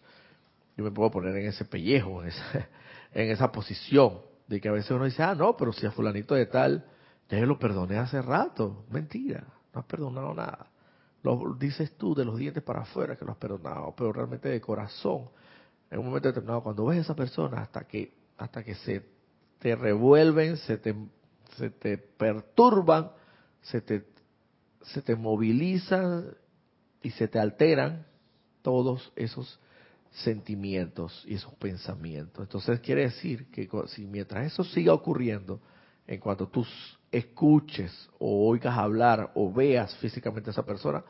[0.76, 2.68] yo me puedo poner en ese pellejo, en esa,
[3.12, 6.34] en esa posición, de que a veces uno dice, ah, no, pero si a fulanito
[6.34, 6.84] de tal,
[7.28, 8.84] ya yo lo perdoné hace rato.
[8.90, 10.70] Mentira, no has perdonado nada.
[11.22, 14.60] Lo dices tú de los dientes para afuera que lo has perdonado, pero realmente de
[14.60, 15.30] corazón,
[15.90, 19.04] en un momento determinado, cuando ves a esa persona, hasta que, hasta que se
[19.58, 20.94] te revuelven, se te
[21.56, 23.10] se te perturban,
[23.62, 24.06] se te,
[24.82, 26.34] se te movilizan
[27.02, 28.06] y se te alteran
[28.62, 29.60] todos esos
[30.16, 32.42] sentimientos y esos pensamientos.
[32.42, 35.60] Entonces quiere decir que si mientras eso siga ocurriendo,
[36.06, 36.64] en cuanto tú
[37.10, 41.02] escuches o oigas hablar o veas físicamente a esa persona,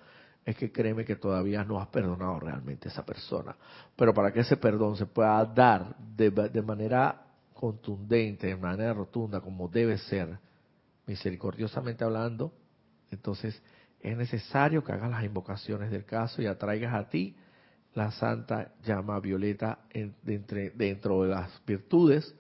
[0.45, 3.57] es que créeme que todavía no has perdonado realmente a esa persona.
[3.97, 9.41] Pero para que ese perdón se pueda dar de, de manera contundente, de manera rotunda,
[9.41, 10.39] como debe ser,
[11.07, 12.53] misericordiosamente hablando,
[13.11, 13.61] entonces
[14.01, 17.37] es necesario que hagas las invocaciones del caso y atraigas a ti
[17.97, 19.81] la santa llama violeta
[20.23, 22.35] dentro de las virtudes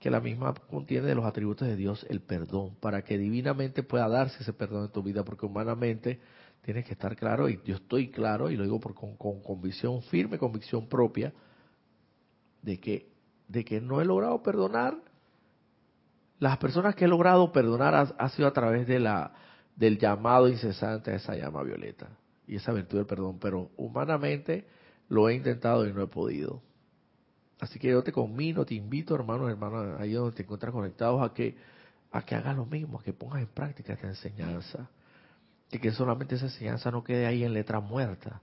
[0.00, 4.08] que la misma contiene de los atributos de Dios, el perdón, para que divinamente pueda
[4.08, 6.20] darse ese perdón en tu vida, porque humanamente
[6.62, 10.02] tienes que estar claro, y yo estoy claro, y lo digo por, con, con convicción
[10.02, 11.32] firme, convicción propia,
[12.62, 13.14] de que
[13.48, 14.96] de que no he logrado perdonar,
[16.38, 19.32] las personas que he logrado perdonar ha, sido a través de la
[19.76, 22.08] del llamado incesante a esa llama violeta
[22.46, 24.66] y esa virtud del perdón, pero humanamente
[25.08, 26.62] lo he intentado y no he podido.
[27.60, 31.32] Así que yo te conmino, te invito, hermanos, hermanos, ahí donde te encuentras conectados, a
[31.32, 31.56] que
[32.14, 34.88] a que hagas lo mismo, a que pongas en práctica esta enseñanza.
[35.72, 38.40] Y que solamente esa enseñanza no quede ahí en letra muerta,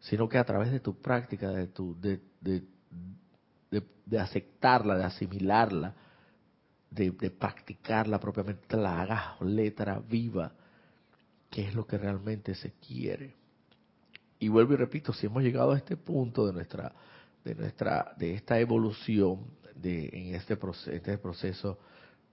[0.00, 2.64] sino que a través de tu práctica, de tu, de, de,
[4.06, 5.94] de, aceptarla, de asimilarla,
[6.90, 10.52] de, practicarla propiamente, la hagas letra viva
[11.50, 13.34] qué es lo que realmente se quiere.
[14.40, 16.92] Y vuelvo y repito, si hemos llegado a este punto de nuestra,
[17.44, 21.78] de nuestra, de esta evolución, de en este proceso, este proceso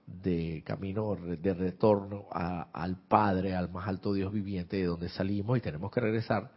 [0.06, 5.62] de camino de retorno al Padre, al más alto Dios viviente, de donde salimos y
[5.62, 6.50] tenemos que regresar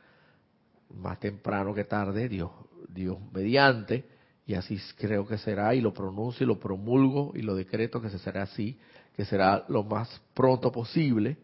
[0.89, 2.53] más temprano que tarde, Dios,
[2.89, 4.09] Dios mediante,
[4.47, 8.11] y así creo que será, y lo pronuncio y lo promulgo y lo decreto que
[8.11, 8.79] se será así,
[9.17, 11.37] que será lo más pronto posible,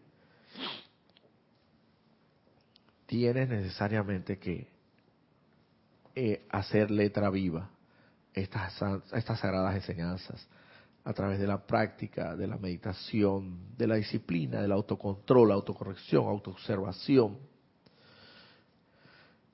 [3.07, 4.67] tienes necesariamente que
[6.13, 7.69] eh, hacer letra viva
[8.33, 8.79] estas,
[9.13, 10.47] estas sagradas enseñanzas
[11.03, 17.37] a través de la práctica, de la meditación, de la disciplina, del autocontrol, autocorrección, autoobservación.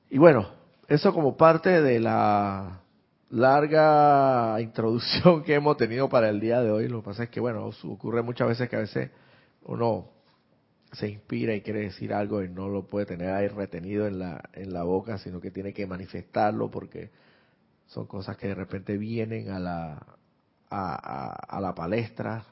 [0.09, 0.47] Y bueno,
[0.87, 2.81] eso como parte de la
[3.29, 6.87] larga introducción que hemos tenido para el día de hoy.
[6.87, 9.11] Lo que pasa es que, bueno, ocurre muchas veces que a veces
[9.63, 10.12] uno
[10.93, 14.49] se inspira y quiere decir algo y no lo puede tener ahí retenido en la,
[14.53, 17.09] en la boca, sino que tiene que manifestarlo porque
[17.87, 20.05] son cosas que de repente vienen a la,
[20.69, 22.45] a, la palestra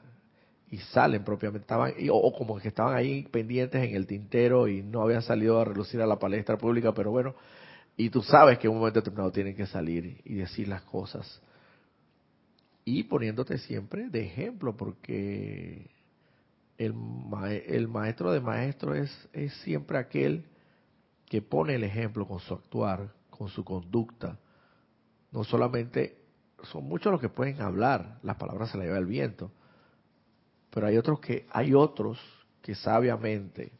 [0.70, 5.02] y salen propiamente, estaban, o, como que estaban ahí pendientes en el tintero y no
[5.02, 7.34] habían salido a relucir a la palestra pública, pero bueno,
[7.96, 11.40] y tú sabes que en un momento determinado tienen que salir y decir las cosas.
[12.84, 15.90] Y poniéndote siempre de ejemplo, porque
[16.78, 20.44] el, maestro de maestros es, es siempre aquel
[21.26, 24.38] que pone el ejemplo con su actuar, con su conducta.
[25.30, 26.18] No solamente
[26.64, 29.50] son muchos los que pueden hablar, las palabras se las lleva el viento.
[30.70, 32.18] Pero hay otros que, hay otros
[32.60, 33.72] que sabiamente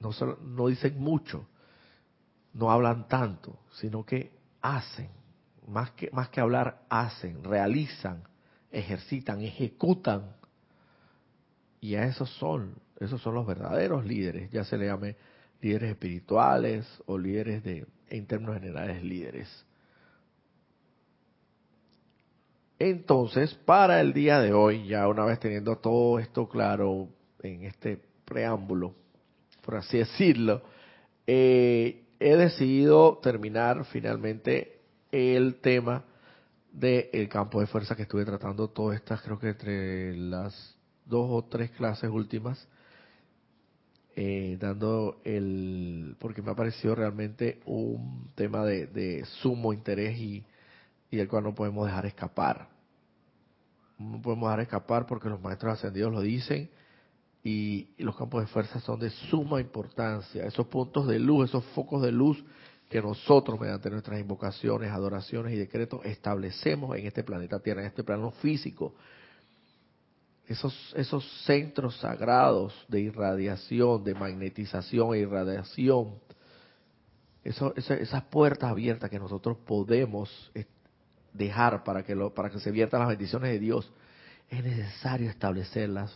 [0.00, 0.10] no,
[0.42, 1.46] no dicen mucho,
[2.52, 5.10] no hablan tanto, sino que hacen,
[5.66, 8.22] más que, más que hablar, hacen, realizan,
[8.70, 10.35] ejercitan, ejecutan.
[11.86, 15.14] Y a esos son, esos son los verdaderos líderes, ya se le llame
[15.60, 19.64] líderes espirituales o líderes de, en términos generales, líderes.
[22.80, 27.08] Entonces, para el día de hoy, ya una vez teniendo todo esto claro
[27.40, 28.96] en este preámbulo,
[29.64, 30.62] por así decirlo,
[31.24, 34.80] eh, he decidido terminar finalmente
[35.12, 36.04] el tema
[36.72, 40.75] del campo de fuerza que estuve tratando todas estas, creo que entre las
[41.06, 42.68] dos o tres clases últimas,
[44.14, 50.44] eh, dando el, porque me ha parecido realmente un tema de sumo interés y
[51.10, 52.68] y el cual no podemos dejar escapar.
[53.98, 56.70] No podemos dejar escapar porque los maestros ascendidos lo dicen
[57.42, 60.44] y, los campos de fuerza son de suma importancia.
[60.44, 62.44] Esos puntos de luz, esos focos de luz
[62.90, 68.04] que nosotros mediante nuestras invocaciones, adoraciones y decretos establecemos en este planeta Tierra, en este
[68.04, 68.94] plano físico.
[70.46, 76.14] Esos, esos centros sagrados de irradiación, de magnetización e irradiación,
[77.42, 80.30] esas puertas abiertas que nosotros podemos
[81.32, 83.90] dejar para que, lo, para que se viertan las bendiciones de Dios,
[84.48, 86.12] es necesario establecerlas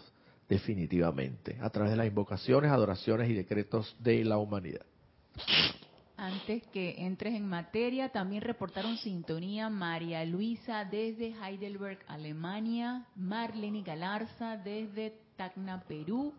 [0.48, 4.84] definitivamente a través de las invocaciones, adoraciones y decretos de la humanidad.
[6.22, 14.58] Antes que entres en materia, también reportaron sintonía María Luisa desde Heidelberg, Alemania, Marlene Galarza
[14.58, 16.34] desde Tacna, Perú,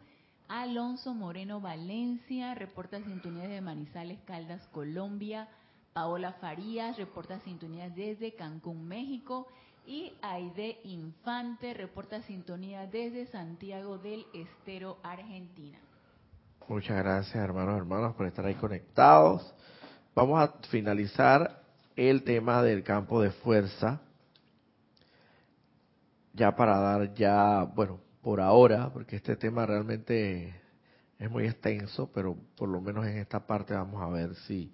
[0.48, 5.50] Alonso Moreno Valencia, reporta sintonía de Manizales, Caldas, Colombia,
[5.94, 9.48] Paola Farías reporta sintonía desde Cancún, México.
[9.88, 15.80] Y Aide Infante reporta sintonía desde Santiago del Estero, Argentina.
[16.68, 19.54] Muchas gracias, hermanos hermanas, por estar ahí conectados.
[20.16, 21.62] Vamos a finalizar
[21.96, 24.02] el tema del campo de fuerza.
[26.34, 30.56] Ya para dar ya, bueno, por ahora, porque este tema realmente
[31.20, 34.72] es muy extenso, pero por lo menos en esta parte vamos a ver si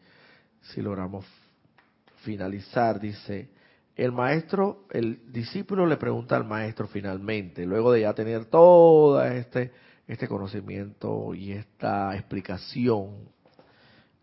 [0.73, 1.25] si logramos
[2.23, 3.49] finalizar, dice,
[3.95, 9.71] el maestro, el discípulo le pregunta al maestro finalmente, luego de ya tener todo este,
[10.07, 13.29] este conocimiento y esta explicación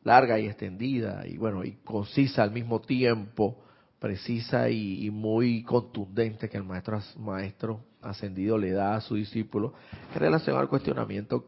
[0.02, 3.62] larga y extendida y bueno, y concisa al mismo tiempo,
[3.98, 9.72] precisa y, muy contundente que el maestro, maestro ascendido le da a su discípulo
[10.12, 11.46] en relación al cuestionamiento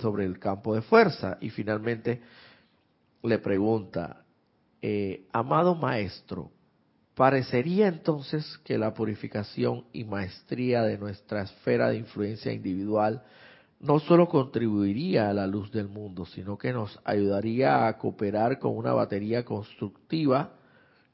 [0.00, 1.38] sobre el campo de fuerza.
[1.40, 2.20] Y finalmente
[3.22, 4.24] le pregunta,
[4.80, 6.50] eh, amado maestro,
[7.14, 13.22] parecería entonces que la purificación y maestría de nuestra esfera de influencia individual
[13.82, 18.76] no solo contribuiría a la luz del mundo, sino que nos ayudaría a cooperar con
[18.76, 20.52] una batería constructiva,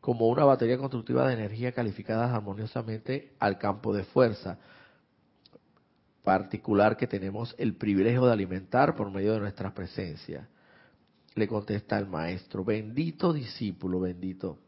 [0.03, 4.59] como una batería constructiva de energía calificada armoniosamente al campo de fuerza.
[6.23, 10.47] particular que tenemos el privilegio de alimentar por medio de nuestra presencia.
[11.35, 14.59] Le contesta el maestro, bendito discípulo, bendito.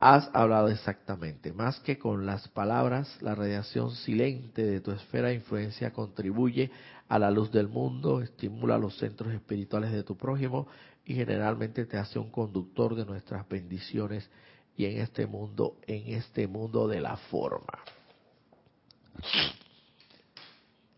[0.00, 5.34] Has hablado exactamente, más que con las palabras, la radiación silente de tu esfera de
[5.34, 6.70] influencia contribuye
[7.08, 10.68] a la luz del mundo, estimula los centros espirituales de tu prójimo
[11.04, 14.30] y generalmente te hace un conductor de nuestras bendiciones
[14.76, 17.78] y en este mundo, en este mundo de la forma.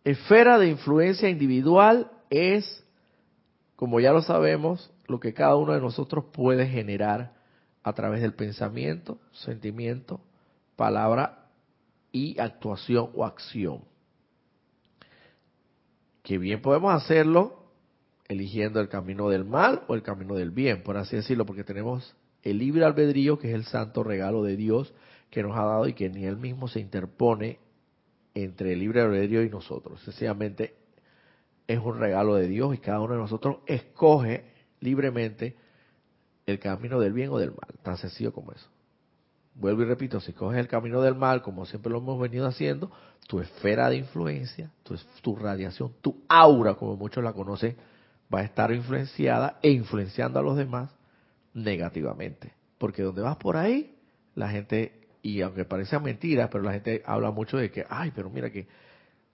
[0.05, 2.85] Esfera de influencia individual es,
[3.77, 7.40] como ya lo sabemos, lo que cada uno de nosotros puede generar
[7.83, 10.21] a través del pensamiento, sentimiento,
[10.77, 11.47] palabra
[12.13, 13.85] y actuación o acción.
[16.23, 17.65] Que bien podemos hacerlo
[18.29, 22.15] eligiendo el camino del mal o el camino del bien, por así decirlo, porque tenemos
[22.43, 24.95] el libre albedrío, que es el santo regalo de Dios
[25.31, 27.59] que nos ha dado y que ni él mismo se interpone
[28.35, 30.01] entre el libre albedrío y nosotros.
[30.03, 30.75] Sencillamente
[31.67, 34.45] es un regalo de Dios y cada uno de nosotros escoge
[34.81, 35.57] libremente
[36.51, 38.69] el camino del bien o del mal, tan sencillo como eso.
[39.55, 42.91] Vuelvo y repito, si coges el camino del mal, como siempre lo hemos venido haciendo,
[43.27, 47.77] tu esfera de influencia, tu, tu radiación, tu aura, como muchos la conocen,
[48.33, 50.91] va a estar influenciada e influenciando a los demás
[51.53, 52.53] negativamente.
[52.79, 53.97] Porque donde vas por ahí,
[54.35, 58.31] la gente, y aunque parezca mentira, pero la gente habla mucho de que, ay, pero
[58.31, 58.67] mira que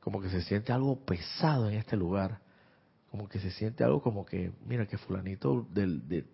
[0.00, 2.38] como que se siente algo pesado en este lugar.
[3.10, 6.24] Como que se siente algo como que, mira que fulanito, del, de,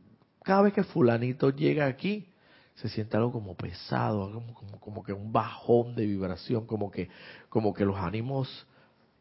[0.43, 2.29] cada vez que fulanito llega aquí,
[2.75, 7.09] se siente algo como pesado, como, como, que un bajón de vibración, como que,
[7.49, 8.67] como que los ánimos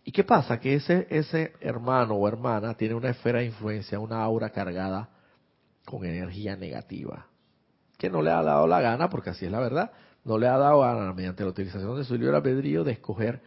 [0.04, 0.60] ¿Y qué pasa?
[0.60, 5.10] Que ese, ese hermano o hermana tiene una esfera de influencia, una aura cargada
[5.86, 7.28] con energía negativa,
[7.98, 9.92] que no le ha dado la gana, porque así es la verdad,
[10.24, 13.42] no le ha dado gana mediante la utilización de su libre albedrío de escoger,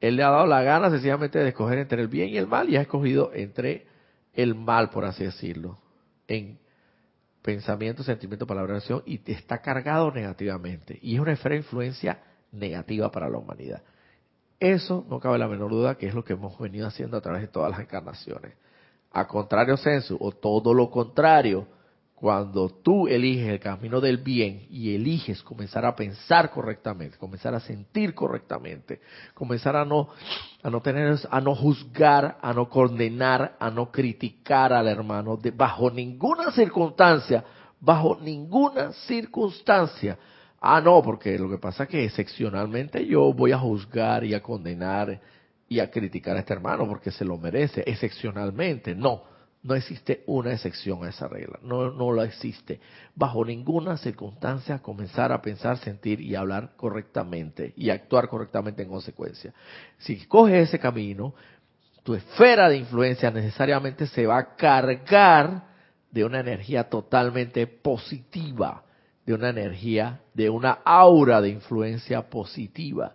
[0.00, 2.68] él le ha dado la gana sencillamente de escoger entre el bien y el mal
[2.68, 3.86] y ha escogido entre
[4.32, 5.78] el mal, por así decirlo,
[6.28, 6.58] en
[7.42, 10.98] pensamiento, sentimiento, palabra, acción, y está cargado negativamente.
[11.02, 12.20] Y es una esfera de influencia
[12.52, 13.82] negativa para la humanidad.
[14.60, 17.42] Eso no cabe la menor duda que es lo que hemos venido haciendo a través
[17.42, 18.54] de todas las encarnaciones.
[19.12, 21.66] A contrario sensu, o todo lo contrario,
[22.18, 27.60] cuando tú eliges el camino del bien y eliges comenzar a pensar correctamente, comenzar a
[27.60, 29.00] sentir correctamente,
[29.34, 30.08] comenzar a no
[30.62, 35.90] a no tener a no juzgar, a no condenar, a no criticar al hermano bajo
[35.90, 37.44] ninguna circunstancia,
[37.80, 40.18] bajo ninguna circunstancia
[40.60, 44.42] Ah, no, porque lo que pasa es que excepcionalmente yo voy a juzgar y a
[44.42, 45.20] condenar
[45.68, 48.94] y a criticar a este hermano porque se lo merece, excepcionalmente.
[48.94, 49.22] No,
[49.68, 52.80] no existe una excepción a esa regla, no, no la existe.
[53.14, 59.52] Bajo ninguna circunstancia comenzar a pensar, sentir y hablar correctamente y actuar correctamente en consecuencia.
[59.98, 61.34] Si coges ese camino,
[62.02, 65.68] tu esfera de influencia necesariamente se va a cargar
[66.10, 68.84] de una energía totalmente positiva
[69.28, 73.14] de una energía, de una aura de influencia positiva.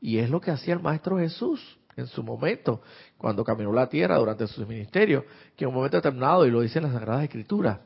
[0.00, 2.82] Y es lo que hacía el Maestro Jesús en su momento,
[3.22, 5.24] cuando caminó la tierra durante su ministerio,
[5.56, 7.78] que en un momento determinado, y lo dice en las Sagradas Escrituras,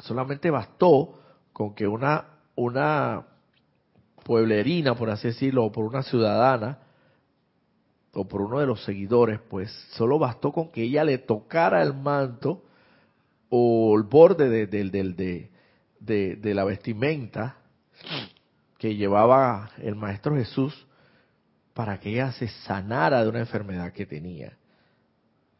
[0.00, 1.20] solamente bastó
[1.52, 2.24] con que una,
[2.56, 3.24] una
[4.24, 6.80] pueblerina, por así decirlo, o por una ciudadana,
[8.12, 11.94] o por uno de los seguidores, pues solo bastó con que ella le tocara el
[11.94, 12.64] manto
[13.48, 17.58] o el borde de, de, de, la vestimenta
[18.78, 20.86] que llevaba el Maestro Jesús
[21.76, 24.56] para que ella se sanara de una enfermedad que tenía.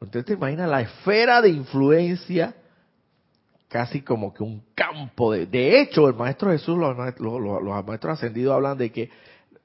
[0.01, 2.57] Usted te imagina la esfera de influencia,
[3.69, 5.45] casi como que un campo de...
[5.45, 6.97] De hecho, el Maestro Jesús, los,
[7.85, 9.11] Maestros Ascendidos hablan de que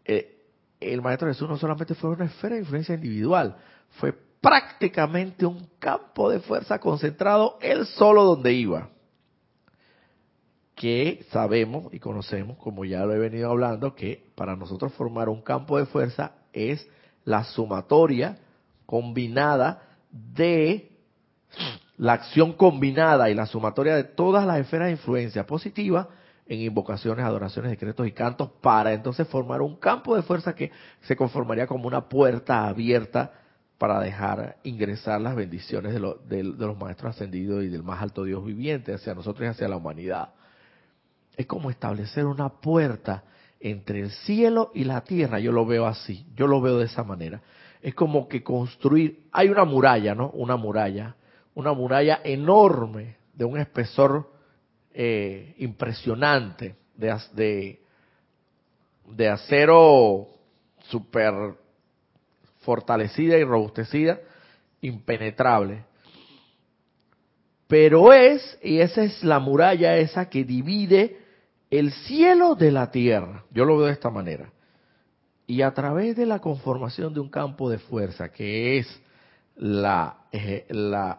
[0.03, 0.41] eh,
[0.81, 3.55] el Maestro Jesús no solamente fue una esfera de influencia individual,
[3.91, 8.89] fue prácticamente un campo de fuerza concentrado él solo donde iba
[10.75, 15.41] que sabemos y conocemos, como ya lo he venido hablando, que para nosotros formar un
[15.41, 16.87] campo de fuerza es
[17.25, 18.37] la sumatoria
[18.85, 20.91] combinada de
[21.97, 26.09] la acción combinada y la sumatoria de todas las esferas de influencia positiva
[26.47, 30.71] en invocaciones, adoraciones, decretos y cantos para entonces formar un campo de fuerza que
[31.01, 33.31] se conformaría como una puerta abierta
[33.77, 38.43] para dejar ingresar las bendiciones de, de los maestros ascendidos y del más alto Dios
[38.43, 40.33] viviente hacia nosotros y hacia la humanidad.
[41.37, 43.23] Es como establecer una puerta
[43.61, 45.39] entre el cielo y la tierra.
[45.39, 47.41] Yo lo veo así, yo lo veo de esa manera.
[47.81, 50.29] Es como que construir, hay una muralla, ¿no?
[50.31, 51.15] Una muralla,
[51.55, 54.29] una muralla enorme, de un espesor
[54.93, 57.81] eh, impresionante, de, de,
[59.15, 60.27] de acero
[60.89, 61.33] súper
[62.59, 64.19] fortalecida y robustecida,
[64.81, 65.85] impenetrable.
[67.67, 71.20] Pero es, y esa es la muralla esa que divide
[71.71, 73.45] el cielo de la tierra.
[73.51, 74.51] Yo lo veo de esta manera.
[75.47, 79.01] Y a través de la conformación de un campo de fuerza, que es
[79.55, 80.17] la,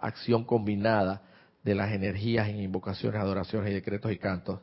[0.01, 1.23] acción combinada
[1.65, 4.61] de las energías en invocaciones, adoraciones y decretos y cantos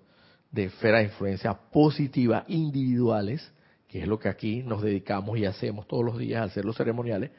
[0.52, 3.52] de esferas de influencia positiva individuales,
[3.88, 7.32] que es lo que aquí nos dedicamos y hacemos todos los días hacer los ceremoniales,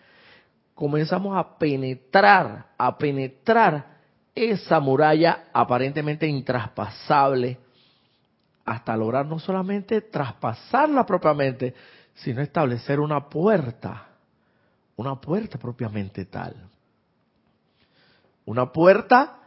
[0.74, 3.98] comenzamos a penetrar, a penetrar
[4.34, 7.58] esa muralla aparentemente intraspasable
[8.70, 11.74] hasta lograr no solamente traspasarla propiamente,
[12.14, 14.10] sino establecer una puerta,
[14.94, 16.54] una puerta propiamente tal.
[18.44, 19.40] Una puerta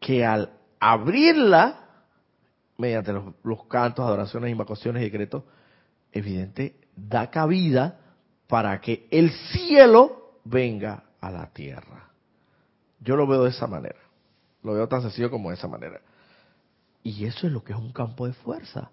[0.00, 1.80] que al abrirla,
[2.78, 5.44] mediante los, cantos, adoraciones, invocaciones y decretos,
[6.10, 7.98] evidente, da cabida
[8.46, 12.08] para que el cielo venga a la tierra.
[13.00, 14.00] Yo lo veo de esa manera.
[14.62, 16.00] Lo veo tan sencillo como de esa manera.
[17.02, 18.90] Y eso es lo que es un campo de fuerza.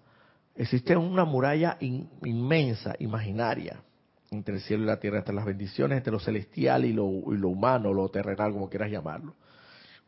[0.54, 3.82] Existe una muralla inmensa, imaginaria,
[4.30, 7.38] entre el cielo y la tierra, entre las bendiciones, entre lo celestial y lo, y
[7.38, 9.36] lo humano, lo terrenal, como quieras llamarlo,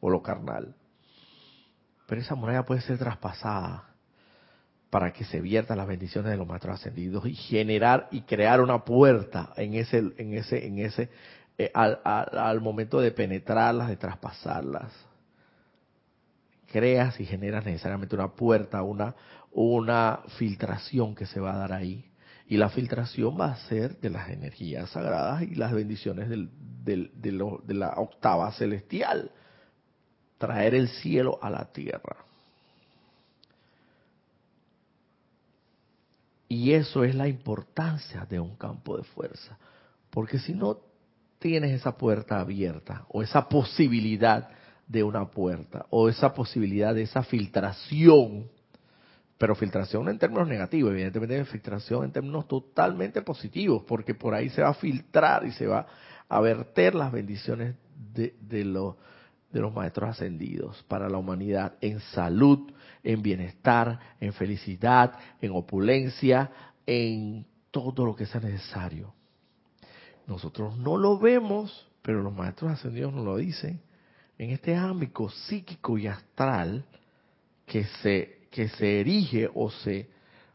[0.01, 0.75] o lo carnal.
[2.07, 3.89] Pero esa muralla puede ser traspasada
[4.91, 8.85] para que se viertan las bendiciones de los maestros ascendidos y generar y crear una
[8.85, 11.09] puerta en ese, en ese, en ese,
[11.57, 14.93] eh, al, al momento de penetrarlas, de traspasarlas
[16.73, 19.15] creas y generas necesariamente una puerta, una,
[19.53, 22.11] una filtración que se va a dar ahí.
[22.49, 26.51] Y la filtración va a ser de las energías sagradas y las bendiciones del,
[26.83, 27.31] del, de,
[27.65, 29.31] de la octava celestial.
[30.39, 32.17] Traer el cielo a la tierra.
[36.49, 39.57] Y eso es la importancia de un campo de fuerza.
[40.11, 40.79] Porque si no
[41.39, 44.51] tienes esa puerta abierta o esa posibilidad
[44.93, 48.47] de una puerta o esa posibilidad de esa filtración,
[49.39, 54.61] pero filtración en términos negativos, evidentemente filtración en términos totalmente positivos, porque por ahí se
[54.61, 55.87] va a filtrar y se va
[56.29, 57.75] a verter las bendiciones
[58.15, 58.97] de, de, los,
[59.51, 62.71] de los maestros ascendidos para la humanidad en salud,
[63.03, 66.51] en bienestar, en felicidad, en opulencia,
[66.87, 69.15] en todo lo que sea necesario.
[70.27, 73.81] Nosotros no lo vemos, pero los maestros ascendidos nos lo dicen
[74.39, 76.85] en este ámbito psíquico y astral
[77.67, 80.09] que se, que se erige o se,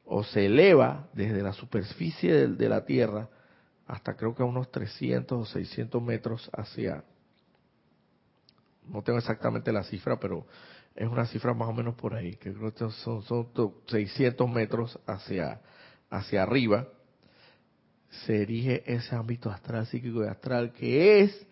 [0.06, 3.30] o se eleva desde la superficie de, de la Tierra
[3.88, 7.04] hasta creo que a unos 300 o 600 metros hacia,
[8.86, 10.46] no tengo exactamente la cifra, pero
[10.94, 13.48] es una cifra más o menos por ahí, que creo que son, son
[13.88, 15.62] 600 metros hacia,
[16.10, 16.88] hacia arriba,
[18.26, 21.48] se erige ese ámbito astral, psíquico y astral, que es,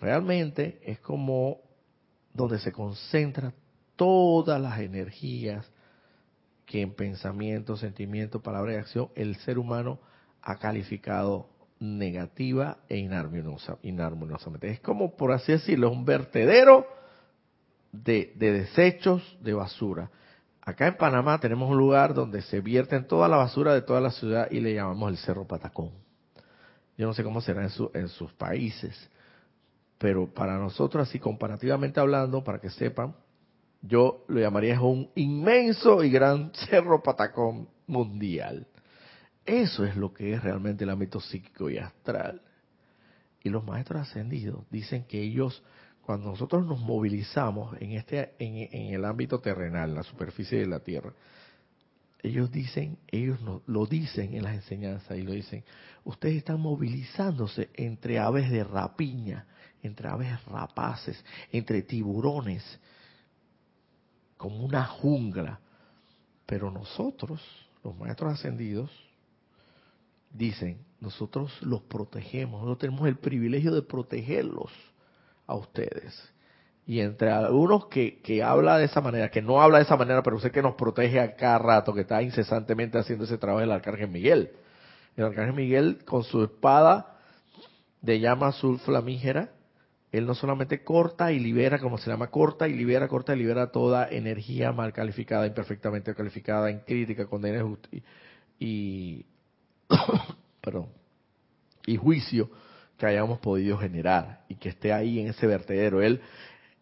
[0.00, 1.60] realmente, es como
[2.36, 3.54] donde se concentran
[3.96, 5.66] todas las energías
[6.66, 9.98] que en pensamiento, sentimiento, palabra y acción el ser humano
[10.42, 14.70] ha calificado negativa e inarmoniosamente.
[14.70, 16.86] Es como, por así decirlo, un vertedero
[17.92, 20.10] de, de, desechos de basura.
[20.62, 24.10] Acá en Panamá tenemos un lugar donde se vierten toda la basura de toda la
[24.10, 25.90] ciudad y le llamamos el Cerro Patacón.
[26.98, 29.10] Yo no sé cómo será en, su, en sus países,
[29.98, 33.14] pero para nosotros, así comparativamente hablando, para que sepan,
[33.82, 38.66] yo lo llamaría un inmenso y gran cerro patacón mundial.
[39.44, 42.42] Eso es lo que es realmente el ámbito psíquico y astral.
[43.42, 45.62] Y los maestros ascendidos dicen que ellos,
[46.02, 50.80] cuando nosotros nos movilizamos en este, en, el ámbito terrenal, en la superficie de la
[50.80, 51.12] tierra,
[52.24, 55.62] ellos dicen, ellos lo dicen en las enseñanzas y lo dicen,
[56.02, 59.46] ustedes están movilizándose entre aves de rapiña,
[59.82, 61.22] entre aves rapaces,
[61.52, 62.62] entre tiburones,
[64.36, 65.60] como una jungla.
[66.46, 67.42] Pero nosotros,
[67.82, 68.90] los maestros ascendidos,
[70.30, 74.70] dicen, nosotros los protegemos, nosotros tenemos el privilegio de protegerlos
[75.46, 76.32] a ustedes.
[76.86, 80.22] Y entre algunos que, que habla de esa manera, que no habla de esa manera,
[80.22, 83.72] pero sé que nos protege a cada rato, que está incesantemente haciendo ese trabajo el
[83.72, 84.52] Arcángel Miguel.
[85.16, 87.16] El Arcángel Miguel con su espada
[88.02, 89.50] de llama azul flamígera,
[90.12, 93.70] él no solamente corta y libera, como se llama, corta y libera, corta y libera
[93.70, 98.02] toda energía mal calificada, imperfectamente calificada, en crítica, condena y,
[98.58, 99.26] y
[100.60, 100.88] perdón,
[101.86, 102.50] y juicio
[102.96, 106.00] que hayamos podido generar y que esté ahí en ese vertedero.
[106.00, 106.20] Él,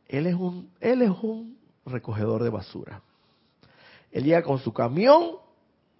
[0.06, 3.02] él es un, él es un recogedor de basura.
[4.12, 5.44] Él llega con su camión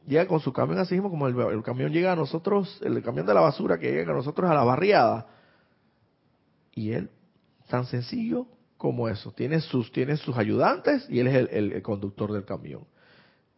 [0.07, 3.35] llega con su camión así mismo, como el, camión llega a nosotros, el camión de
[3.35, 5.27] la basura que llega a nosotros a la barriada.
[6.75, 7.11] Y él,
[7.69, 8.47] tan sencillo
[8.77, 12.87] como eso, tiene sus, tiene sus ayudantes y él es el, conductor del camión.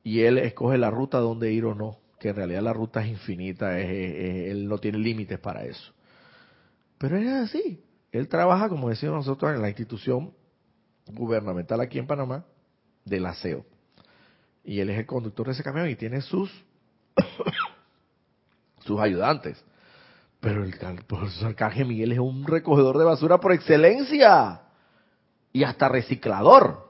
[0.03, 3.09] Y él escoge la ruta donde ir o no, que en realidad la ruta es
[3.09, 5.93] infinita, él no tiene límites para eso.
[6.99, 10.33] Pero es así, él trabaja, como decimos nosotros, en la institución
[11.12, 12.45] gubernamental aquí en Panamá,
[13.05, 13.64] del aseo
[14.67, 16.51] y él es el conductor de ese camión y tiene sus
[18.85, 19.64] sus ayudantes.
[20.47, 24.61] Pero el, profesor Arcángel Miguel es un recogedor de basura por excelencia
[25.53, 26.86] y hasta reciclador.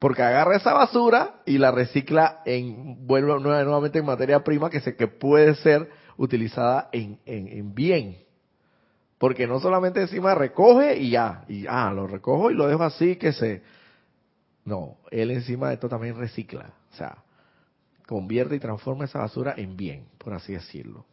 [0.00, 4.96] Porque agarra esa basura y la recicla en, vuelve nuevamente en materia prima que, se,
[4.96, 8.18] que puede ser utilizada en, en, en bien.
[9.18, 13.14] Porque no solamente encima recoge y ya, y ah, lo recojo y lo dejo así
[13.14, 13.62] que se,
[14.64, 17.16] no, él encima de esto también recicla, o sea,
[18.08, 21.06] convierte y transforma esa basura en bien, por así decirlo.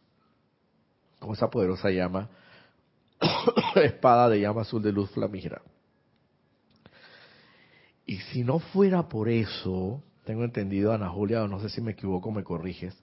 [1.22, 2.28] Con esa poderosa llama,
[3.76, 5.62] espada de llama azul de luz flamígera.
[8.04, 11.92] Y si no fuera por eso, tengo entendido, Ana Julia, o no sé si me
[11.92, 13.00] equivoco, me corriges,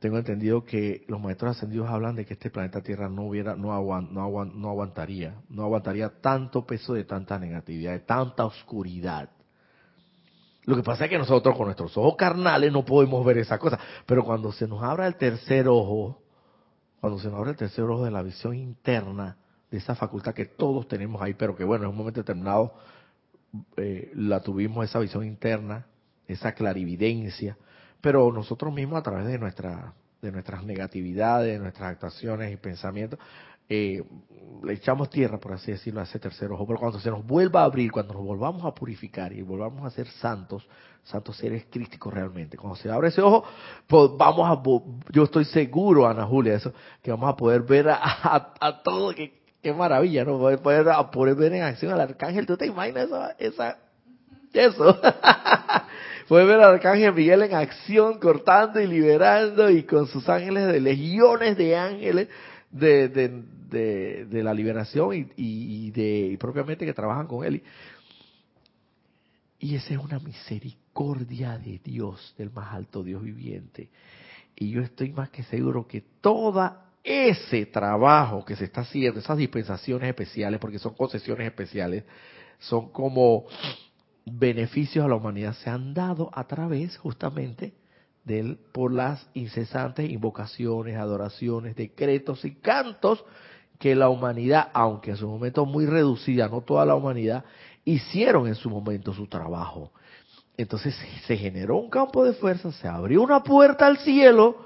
[0.00, 3.68] tengo entendido que los maestros ascendidos hablan de que este planeta Tierra no hubiera, no,
[4.00, 9.30] no, no aguantaría, no aguantaría tanto peso de tanta negatividad, de tanta oscuridad.
[10.64, 13.78] Lo que pasa es que nosotros con nuestros ojos carnales no podemos ver esa cosa.
[14.04, 16.25] Pero cuando se nos abra el tercer ojo,
[17.00, 19.36] cuando se nos abre el tercer ojo de la visión interna,
[19.70, 22.74] de esa facultad que todos tenemos ahí, pero que bueno, en un momento determinado
[23.76, 25.86] eh, la tuvimos, esa visión interna,
[26.26, 27.56] esa clarividencia,
[28.00, 33.18] pero nosotros mismos a través de nuestra de nuestras negatividades, de nuestras actuaciones y pensamientos,
[33.68, 34.02] eh,
[34.62, 36.66] le echamos tierra, por así decirlo, a ese tercer ojo.
[36.66, 39.90] Pero cuando se nos vuelva a abrir, cuando nos volvamos a purificar y volvamos a
[39.90, 40.66] ser santos,
[41.04, 43.44] santos seres crísticos realmente, cuando se abre ese ojo,
[43.86, 44.60] pues vamos a,
[45.12, 47.98] yo estoy seguro, Ana Julia, eso, que vamos a poder ver a,
[48.60, 50.38] a, todo, que maravilla, ¿no?
[50.38, 52.46] Poder, a poder ver en acción al arcángel.
[52.46, 53.78] ¿Tú te imaginas esa, esa
[54.52, 55.00] eso?
[56.28, 60.80] Poder ver al arcángel Miguel en acción, cortando y liberando y con sus ángeles de
[60.80, 62.28] legiones de ángeles
[62.78, 67.62] de, de, de, la liberación y, y, de propiamente que trabajan con él.
[69.58, 73.88] Y esa es una misericordia de Dios, del más alto Dios viviente.
[74.54, 79.38] Y yo estoy más que seguro que todo ese trabajo que se está haciendo, esas
[79.38, 82.04] dispensaciones especiales, porque son concesiones especiales,
[82.58, 83.46] son como
[84.24, 87.74] beneficios a la humanidad, se han dado a través justamente
[88.72, 93.24] por las incesantes invocaciones, adoraciones, decretos y cantos
[93.78, 97.44] que la humanidad, aunque en su momento muy reducida, no toda la humanidad,
[97.84, 99.92] hicieron en su momento su trabajo.
[100.56, 100.96] Entonces
[101.26, 104.64] se generó un campo de fuerza, se abrió una puerta al cielo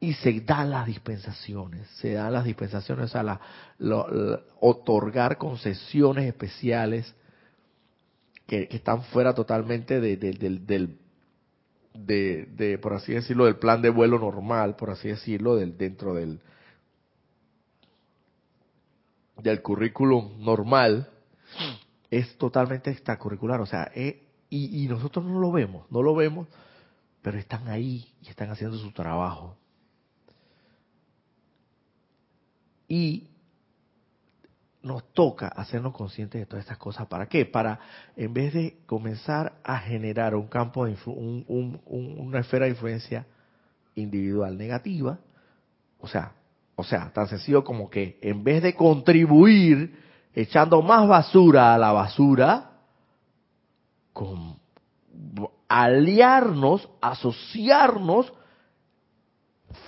[0.00, 3.40] y se dan las dispensaciones, se dan las dispensaciones, a la,
[4.60, 7.14] otorgar concesiones especiales
[8.46, 10.98] que, están fuera totalmente del,
[11.94, 16.14] de, de, por así decirlo, del plan de vuelo normal, por así decirlo, del, dentro
[16.14, 16.40] del,
[19.42, 21.10] del currículum normal,
[22.10, 23.60] es totalmente extracurricular.
[23.60, 26.48] O sea, eh, y, y nosotros no lo vemos, no lo vemos,
[27.22, 29.56] pero están ahí y están haciendo su trabajo.
[32.88, 33.31] Y
[34.82, 37.06] nos toca hacernos conscientes de todas estas cosas.
[37.06, 37.46] ¿Para qué?
[37.46, 37.78] Para,
[38.16, 43.26] en vez de comenzar a generar un campo, de una esfera de influencia
[43.94, 45.18] individual negativa,
[46.00, 46.32] o sea,
[46.74, 50.00] o sea, tan sencillo como que en vez de contribuir
[50.34, 52.70] echando más basura a la basura,
[54.12, 54.56] con
[55.68, 58.32] aliarnos, asociarnos,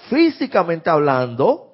[0.09, 1.74] físicamente hablando,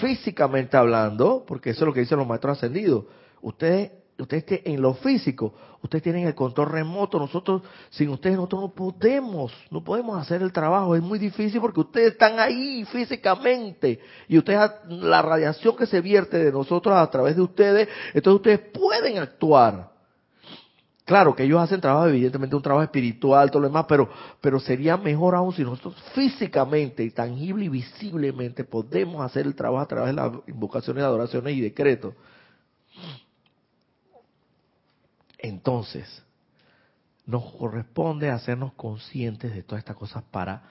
[0.00, 3.04] físicamente hablando, porque eso es lo que dicen los maestros ascendidos,
[3.42, 8.68] ustedes, ustedes en lo físico, ustedes tienen el control remoto, nosotros, sin ustedes nosotros no
[8.70, 14.38] podemos, no podemos hacer el trabajo, es muy difícil porque ustedes están ahí físicamente y
[14.38, 19.18] ustedes, la radiación que se vierte de nosotros a través de ustedes, entonces ustedes pueden
[19.18, 19.97] actuar.
[21.08, 24.10] Claro que ellos hacen trabajo, evidentemente un trabajo espiritual, todo lo demás, pero,
[24.42, 29.88] pero sería mejor aún si nosotros físicamente, tangible y visiblemente podemos hacer el trabajo a
[29.88, 32.12] través de las invocaciones, adoraciones y decretos.
[35.38, 36.22] Entonces,
[37.24, 40.62] nos corresponde hacernos conscientes de todas estas cosas para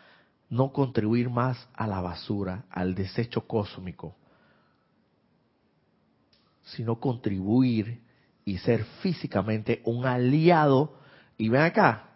[0.52, 4.16] no contribuir más a la basura, al desecho cósmico,
[6.62, 8.06] sino contribuir
[8.48, 10.98] y ser físicamente un aliado.
[11.38, 12.10] Y ven acá,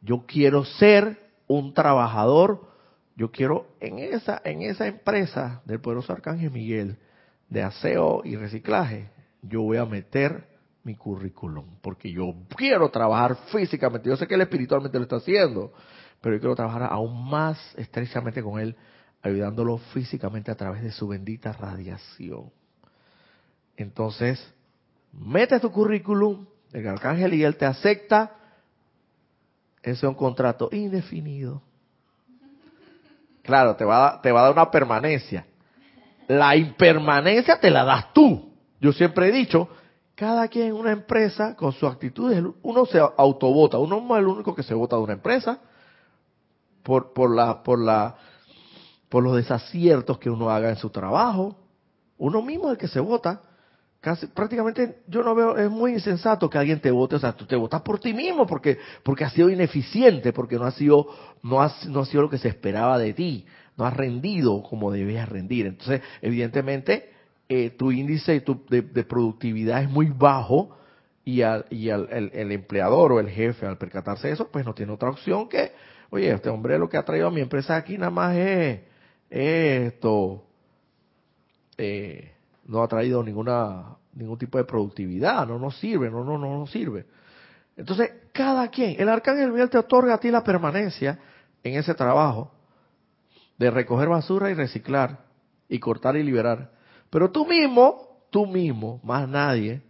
[0.00, 2.72] yo quiero ser un trabajador
[3.16, 6.98] yo quiero en esa, en esa empresa del poderoso Arcángel Miguel
[7.48, 9.10] de aseo y reciclaje,
[9.42, 10.48] yo voy a meter
[10.84, 15.72] mi currículum, porque yo quiero trabajar físicamente, yo sé que él espiritualmente lo está haciendo,
[16.20, 18.74] pero yo quiero trabajar aún más estrechamente con él,
[19.20, 22.50] ayudándolo físicamente a través de su bendita radiación.
[23.76, 24.52] Entonces,
[25.12, 28.32] mete tu currículum, el arcángel y él te acepta,
[29.82, 31.62] ese es un contrato indefinido.
[33.42, 35.46] Claro, te va, te va a dar una permanencia.
[36.28, 38.52] La impermanencia te la das tú.
[38.80, 39.68] Yo siempre he dicho,
[40.14, 44.28] cada quien en una empresa con su actitud, uno se autobota, uno no es el
[44.28, 45.58] único que se vota de una empresa
[46.82, 48.16] por, por la, por la,
[49.08, 51.56] por los desaciertos que uno haga en su trabajo.
[52.18, 53.42] Uno mismo es el que se vota.
[54.34, 57.54] Prácticamente yo no veo, es muy insensato que alguien te vote, o sea, tú te
[57.54, 61.06] votas por ti mismo porque, porque has sido ineficiente, porque no ha sido,
[61.44, 63.46] no has, no ha sido lo que se esperaba de ti,
[63.76, 65.66] no has rendido como debías rendir.
[65.66, 67.10] Entonces, evidentemente,
[67.48, 70.76] eh, tu índice de, productividad es muy bajo
[71.24, 74.92] y, y al, el, empleador o el jefe al percatarse de eso, pues no tiene
[74.92, 75.72] otra opción que,
[76.10, 78.80] oye, este hombre lo que ha traído a mi empresa aquí nada más es,
[79.30, 80.44] esto.
[81.78, 82.31] Eh,
[82.66, 86.70] no ha traído ninguna ningún tipo de productividad, no nos sirve, no, no, no nos
[86.70, 87.06] sirve.
[87.76, 91.18] Entonces, cada quien, el arcángel Miguel te otorga a ti la permanencia
[91.62, 92.52] en ese trabajo
[93.58, 95.24] de recoger basura y reciclar
[95.68, 96.70] y cortar y liberar.
[97.10, 99.82] Pero tú mismo, tú mismo, más nadie,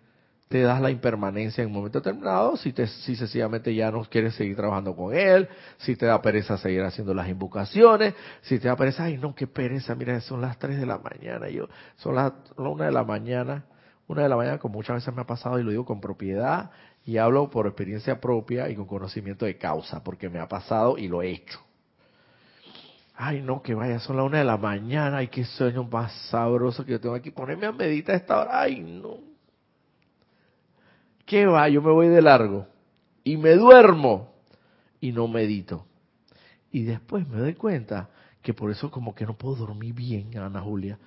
[0.53, 4.35] te das la impermanencia en un momento determinado, si, te, si sencillamente ya no quieres
[4.35, 5.49] seguir trabajando con él,
[5.79, 9.47] si te da pereza seguir haciendo las invocaciones, si te da pereza, ay no, qué
[9.47, 13.65] pereza, mira, son las 3 de la mañana, yo, son las 1 de la mañana,
[14.07, 16.71] una de la mañana, como muchas veces me ha pasado y lo digo con propiedad
[17.07, 21.09] y hablo por experiencia propia y con conocimiento de causa, porque me ha pasado y
[21.09, 21.61] lo he hecho.
[23.15, 26.85] Ay, no, que vaya, son las una de la mañana, ay, qué sueño más sabroso
[26.85, 27.31] que yo tengo aquí.
[27.31, 29.32] Ponerme a meditar a esta hora, ay, no.
[31.25, 31.69] ¿Qué va?
[31.69, 32.67] Yo me voy de largo
[33.25, 34.33] y me duermo
[35.01, 35.87] y no medito.
[36.71, 38.09] Y después me doy cuenta
[38.41, 40.99] que por eso como que no puedo dormir bien, Ana Julia.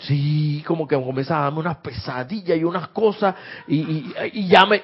[0.00, 3.34] Sí, como que comienza a darme unas pesadillas y unas cosas
[3.68, 4.82] y, y, ya me...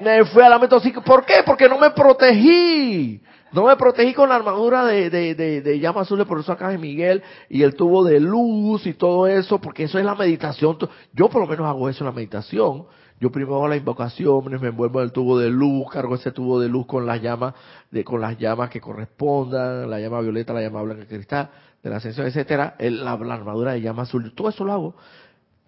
[0.00, 1.02] me fui a la metociclo.
[1.02, 1.42] ¿Por qué?
[1.44, 3.20] Porque no me protegí.
[3.52, 6.68] No me protegí con la armadura de, de, de, de llama azul, por eso acá
[6.68, 10.76] de Miguel, y el tubo de luz y todo eso, porque eso es la meditación.
[11.12, 12.86] Yo por lo menos hago eso en la meditación.
[13.20, 16.60] Yo primero hago la invocación, me envuelvo en el tubo de luz, cargo ese tubo
[16.60, 17.54] de luz con las llamas,
[17.90, 21.50] de, con las llamas que correspondan, la llama violeta, la llama blanca cristal,
[21.82, 24.94] de la ascensión, etcétera, el, la, armadura de llama azul, todo eso lo hago.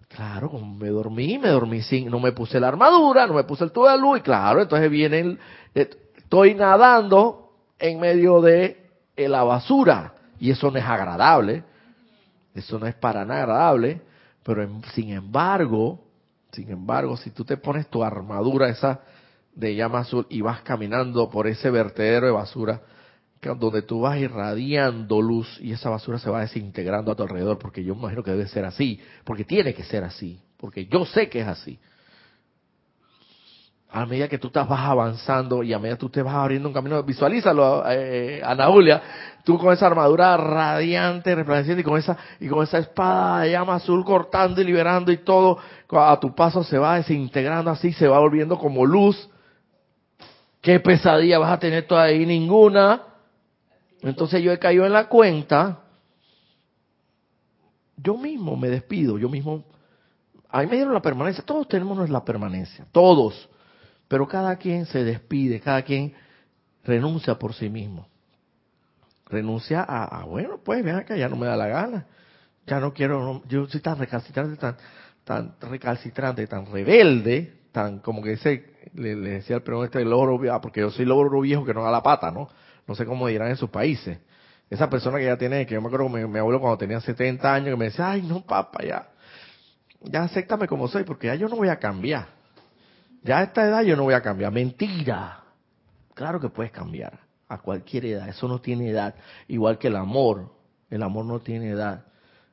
[0.07, 3.65] Claro, como me dormí, me dormí sin, no me puse la armadura, no me puse
[3.65, 5.39] el tubo de luz, y claro, entonces viene el,
[5.75, 7.40] eh, estoy nadando
[7.81, 8.77] en medio de
[9.15, 11.63] eh, la basura, y eso no es agradable,
[12.53, 14.01] eso no es para nada agradable,
[14.43, 15.99] pero sin embargo,
[16.51, 19.01] sin embargo, si tú te pones tu armadura esa
[19.53, 22.81] de llama azul y vas caminando por ese vertedero de basura,
[23.41, 27.83] donde tú vas irradiando luz y esa basura se va desintegrando a tu alrededor, porque
[27.83, 31.41] yo imagino que debe ser así, porque tiene que ser así, porque yo sé que
[31.41, 31.79] es así
[33.93, 36.69] a medida que tú estás vas avanzando y a medida que tú te vas abriendo
[36.69, 39.01] un camino, visualízalo, eh, Ana Julia,
[39.43, 43.75] tú con esa armadura radiante, resplandeciente y con esa, y con esa espada de llama
[43.75, 45.57] azul cortando y liberando y todo,
[45.89, 49.29] a tu paso se va desintegrando así, se va volviendo como luz.
[50.61, 52.25] ¿Qué pesadilla vas a tener ahí?
[52.25, 53.01] Ninguna.
[54.03, 55.81] Entonces yo he caído en la cuenta,
[57.97, 59.65] yo mismo me despido, yo mismo,
[60.49, 63.49] a mí me dieron la permanencia, todos tenemos la permanencia, todos
[64.11, 66.13] pero cada quien se despide, cada quien
[66.83, 68.09] renuncia por sí mismo.
[69.27, 72.07] Renuncia a, bueno, pues ven acá, ya no me da la gana.
[72.67, 74.75] Ya no quiero, yo soy tan recalcitrante, tan,
[75.23, 78.37] tan recalcitrante, tan rebelde, tan como que
[78.95, 81.89] le, decía al perro este logro, ah, porque yo soy logro viejo que no da
[81.89, 82.49] la pata, ¿no?
[82.85, 84.19] No sé cómo dirán en sus países.
[84.69, 87.53] Esa persona que ya tiene, que yo me acuerdo que mi, abuelo cuando tenía 70
[87.53, 89.07] años, que me decía, ay, no, papá, ya,
[90.01, 92.40] ya acéptame como soy, porque ya yo no voy a cambiar.
[93.23, 94.51] Ya a esta edad yo no voy a cambiar.
[94.51, 95.43] Mentira.
[96.13, 98.29] Claro que puedes cambiar a cualquier edad.
[98.29, 99.15] Eso no tiene edad.
[99.47, 100.51] Igual que el amor.
[100.89, 102.05] El amor no tiene edad.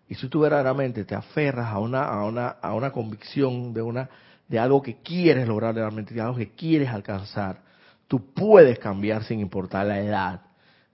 [0.09, 4.09] Y si tú verdaderamente te aferras a una, a una, a una convicción de una,
[4.49, 7.63] de algo que quieres lograr realmente, de algo que quieres alcanzar,
[8.07, 10.41] tú puedes cambiar sin importar la edad.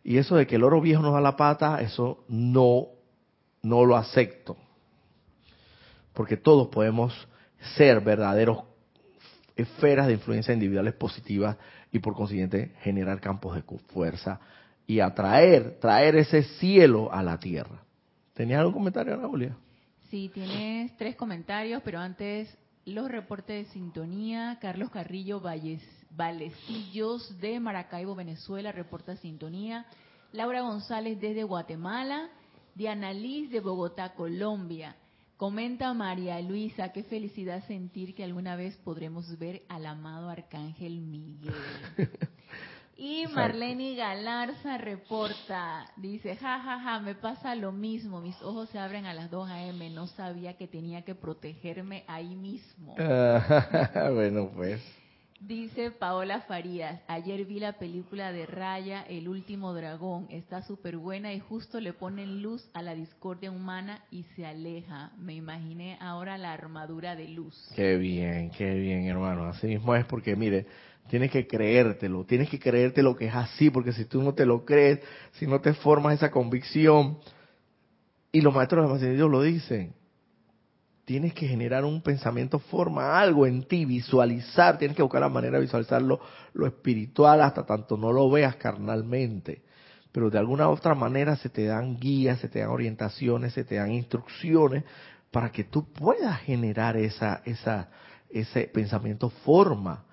[0.02, 2.88] Y eso de que el oro viejo nos da la pata, eso no,
[3.62, 4.56] no lo acepto.
[6.12, 7.28] Porque todos podemos
[7.76, 8.64] ser verdaderos
[9.57, 11.57] esferas de influencia individuales positivas
[11.92, 14.40] y por consiguiente generar campos de fuerza
[14.86, 17.82] y atraer, traer ese cielo a la tierra.
[18.34, 19.57] ¿Tenías algún comentario, Ana Julia?
[20.11, 24.59] Sí, tienes tres comentarios, pero antes los reportes de sintonía.
[24.61, 29.86] Carlos Carrillo Valles, Valecillos de Maracaibo, Venezuela, reporta sintonía.
[30.32, 32.28] Laura González desde Guatemala.
[32.74, 34.96] Diana Liz de Bogotá, Colombia.
[35.37, 41.55] Comenta María Luisa, qué felicidad sentir que alguna vez podremos ver al amado Arcángel Miguel.
[42.97, 48.78] Y Marlene Galarza reporta, dice, jajaja, ja, ja, me pasa lo mismo, mis ojos se
[48.78, 52.95] abren a las 2 a.m., no sabía que tenía que protegerme ahí mismo.
[54.14, 54.80] bueno, pues.
[55.41, 61.35] Dice Paola Farías, ayer vi la película de Raya, El último dragón, está súper buena
[61.35, 65.12] y justo le ponen luz a la discordia humana y se aleja.
[65.18, 67.55] Me imaginé ahora la armadura de luz.
[67.76, 69.45] Qué bien, qué bien, hermano.
[69.45, 70.66] Así mismo es porque, mire,
[71.09, 74.47] Tienes que creértelo, tienes que creerte lo que es así, porque si tú no te
[74.47, 75.01] lo crees,
[75.32, 77.18] si no te formas esa convicción,
[78.32, 79.95] y los maestros de Dios lo dicen,
[81.05, 85.59] tienes que generar un pensamiento, forma algo en ti, visualizar, tienes que buscar la manera
[85.59, 86.20] de visualizarlo,
[86.55, 89.62] lo espiritual, hasta tanto no lo veas carnalmente.
[90.12, 93.76] Pero de alguna otra manera se te dan guías, se te dan orientaciones, se te
[93.76, 94.84] dan instrucciones
[95.30, 97.90] para que tú puedas generar esa, esa,
[98.30, 100.05] ese pensamiento forma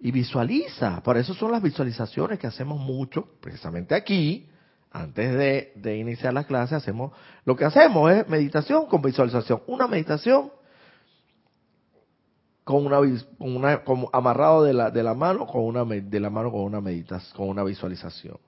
[0.00, 1.02] y visualiza.
[1.02, 4.48] Por eso son las visualizaciones que hacemos mucho, precisamente aquí,
[4.94, 7.10] antes de, iniciar la clase, hacemos,
[7.44, 9.60] lo que hacemos es meditación con visualización.
[9.66, 10.52] Una meditación
[12.62, 12.98] con una,
[13.36, 16.60] con una como amarrado de la, de la mano con una de la mano con
[16.60, 18.38] una meditación, con una visualización.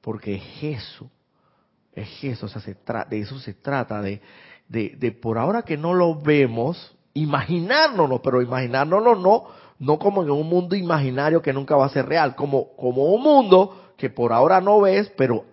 [0.00, 1.10] Porque es eso,
[1.92, 2.74] es eso, o sea, se
[3.10, 4.22] de eso se trata, de,
[4.66, 9.44] de, de por ahora que no lo vemos, imaginárnoslo, pero imaginárnoslo no
[9.78, 13.22] no como en un mundo imaginario que nunca va a ser real, como, como un
[13.22, 15.44] mundo que por ahora no ves, pero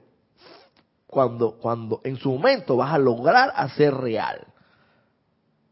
[1.08, 4.48] cuando, cuando en su momento vas a lograr hacer real.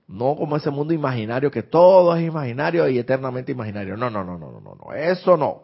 [0.08, 3.96] No como ese mundo imaginario que todo es imaginario y eternamente imaginario.
[3.96, 4.94] No, no, no, no, no, no.
[4.94, 5.64] Eso no.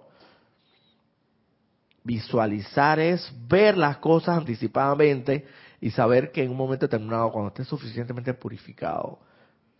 [2.03, 5.45] Visualizar es ver las cosas anticipadamente
[5.81, 9.19] y saber que en un momento determinado, cuando estés suficientemente purificado,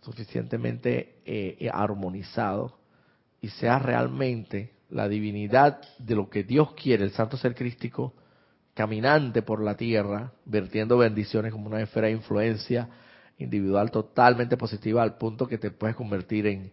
[0.00, 2.76] suficientemente eh, armonizado,
[3.40, 8.14] y sea realmente la divinidad de lo que Dios quiere, el santo ser crístico,
[8.74, 12.88] caminante por la tierra, vertiendo bendiciones como una esfera de influencia
[13.38, 16.72] individual totalmente positiva al punto que te puedes convertir en,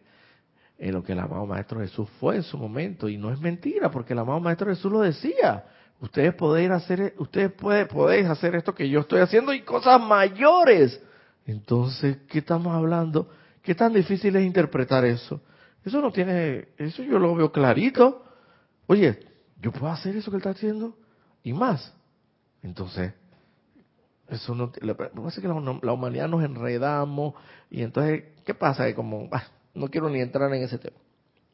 [0.78, 3.08] en lo que el amado Maestro Jesús fue en su momento.
[3.08, 5.64] Y no es mentira, porque el amado Maestro Jesús lo decía.
[6.02, 11.02] Ustedes podéis hacer, ustedes puede, podéis hacer esto que yo estoy haciendo y cosas mayores.
[11.46, 13.30] Entonces, ¿qué estamos hablando?
[13.62, 15.42] ¿Qué tan difícil es interpretar eso?
[15.86, 18.24] Eso no tiene, eso yo lo veo clarito.
[18.88, 19.20] Oye,
[19.62, 20.98] yo puedo hacer eso que él está haciendo
[21.44, 21.94] y más.
[22.62, 23.14] Entonces,
[24.30, 27.34] eso no, lo que pasa es que la, humanidad nos enredamos
[27.70, 28.86] y entonces, ¿qué pasa?
[28.86, 29.30] Que como,
[29.74, 30.98] no quiero ni entrar en ese tema.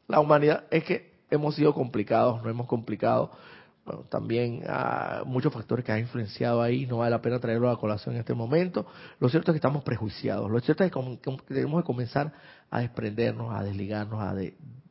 [0.06, 3.32] La humanidad es que hemos sido complicados, no hemos complicado
[3.84, 7.78] bueno, también ah, muchos factores que han influenciado ahí, no vale la pena traerlo a
[7.78, 8.86] colación en este momento.
[9.18, 12.32] Lo cierto es que estamos prejuiciados, lo cierto es que, tenemos que comenzar
[12.70, 14.34] a desprendernos, a desligarnos, a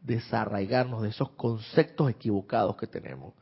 [0.01, 3.33] desarraigarnos de esos conceptos equivocados que tenemos.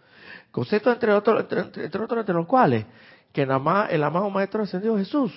[0.51, 2.85] Conceptos entre otros, entre, otros entre los cuales,
[3.31, 5.31] que nada más el amado Maestro ascendido Jesús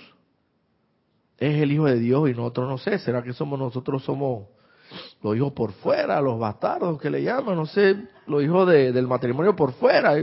[1.39, 4.49] es el Hijo de Dios y nosotros no sé, ¿será que somos nosotros somos
[5.23, 9.55] los hijos por fuera, los bastardos que le llaman, no sé, los hijos del matrimonio
[9.55, 10.15] por fuera.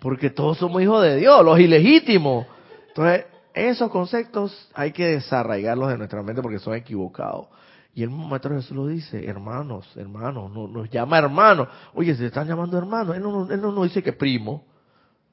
[0.00, 2.46] Porque todos somos hijos de Dios, los ilegítimos.
[2.88, 7.48] Entonces, esos conceptos hay que desarraigarlos de nuestra mente porque son equivocados.
[7.94, 11.68] Y el maestro Jesús lo dice, hermanos, hermanos, nos llama hermanos.
[11.94, 13.16] Oye, se están llamando hermanos.
[13.16, 14.64] Él no, él no nos dice que primo.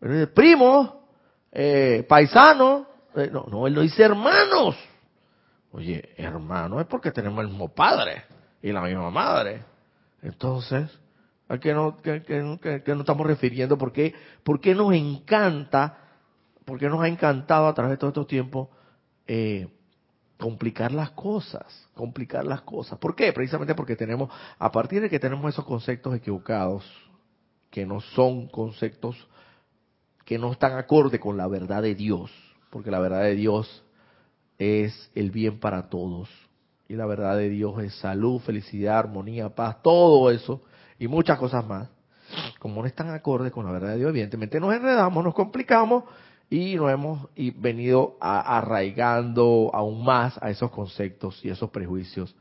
[0.02, 1.08] Él dice primo,
[1.52, 2.88] eh, paisano.
[3.16, 4.76] Eh, no, no, él no dice hermanos.
[5.76, 8.24] Oye, hermano, es porque tenemos el mismo padre
[8.62, 9.62] y la misma madre.
[10.22, 10.90] Entonces,
[11.50, 12.24] ¿a qué, no, que,
[12.88, 13.78] nos estamos refiriendo?
[13.78, 15.98] ¿Por qué, ¿Por qué nos encanta,
[16.64, 18.70] por qué nos ha encantado a través de todos estos tiempos
[19.28, 19.68] eh,
[20.40, 21.90] complicar las cosas?
[21.94, 22.98] Complicar las cosas.
[22.98, 23.34] ¿Por qué?
[23.34, 26.86] Precisamente porque tenemos, a partir de que tenemos esos conceptos equivocados,
[27.70, 29.28] que no son conceptos
[30.24, 32.32] que no están acorde con la verdad de Dios,
[32.70, 33.85] porque la verdad de Dios
[34.58, 36.30] es el bien para todos.
[36.88, 40.62] Y la verdad de Dios es salud, felicidad, armonía, paz, todo eso
[41.00, 41.90] y muchas cosas más.
[42.60, 46.04] Como no están acordes con la verdad de Dios, evidentemente nos enredamos, nos complicamos
[46.50, 52.36] y nos hemos venido arraigando aún más a esos conceptos y esos prejuicios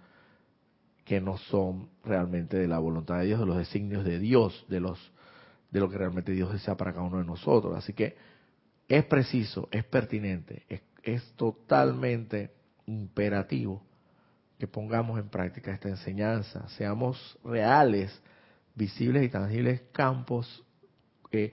[1.05, 4.81] que no son realmente de la voluntad de Dios, de los designios de Dios, de
[4.81, 5.13] los
[5.71, 7.77] de lo que realmente Dios desea para cada uno de nosotros.
[7.77, 8.17] Así que
[8.89, 12.51] es preciso, es pertinente, es, es totalmente
[12.87, 13.83] imperativo
[14.59, 18.23] que pongamos en práctica esta enseñanza, seamos reales,
[18.75, 20.65] visibles y tangibles campos,
[21.33, 21.53] eh,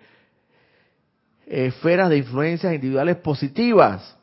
[1.46, 4.18] esferas de influencias individuales positivas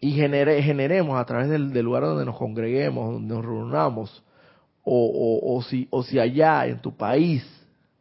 [0.00, 4.24] y generemos a través del, lugar donde nos congreguemos, donde nos reunamos,
[4.82, 7.44] o, o, si, o si allá en tu país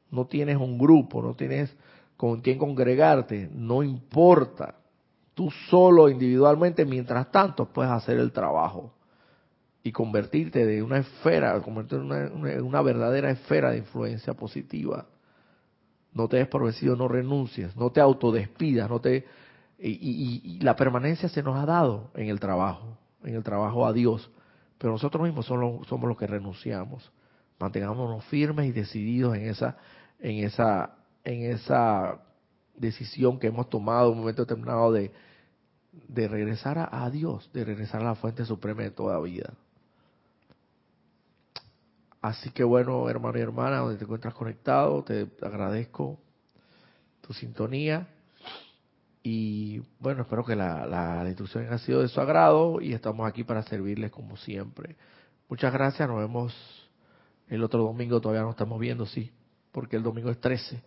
[0.10, 1.76] no tienes un grupo, no tienes
[2.16, 4.79] con quien congregarte, no importa.
[5.40, 8.92] Tú solo, individualmente, mientras tanto, puedes hacer el trabajo
[9.82, 15.06] y convertirte de una esfera, convertirte en una, verdadera esfera de influencia positiva.
[16.12, 19.26] No te des por no renuncies, no te autodespidas, no te
[19.80, 24.30] y, la permanencia se nos ha dado en el trabajo, en el trabajo a Dios,
[24.78, 27.14] pero nosotros mismos somos, somos los que renunciamos.
[27.62, 29.78] Mantengámonos firmes y decididos en esa,
[30.20, 32.20] en esa, en esa
[32.76, 35.14] decisión que hemos tomado en un momento determinado de,
[36.08, 39.54] de regresar a, Dios, de regresar a la fuente suprema de toda vida.
[42.22, 46.20] Así que bueno, hermano y hermana, donde te encuentras conectado, te agradezco
[47.22, 48.08] tu sintonía.
[49.24, 53.44] Y bueno, espero que la, la, instrucción haya sido de su agrado y estamos aquí
[53.44, 54.96] para servirles como siempre.
[55.48, 56.54] Muchas gracias, nos vemos
[57.48, 59.32] el otro domingo, todavía no estamos viendo, sí,
[59.72, 60.82] porque el domingo es 13.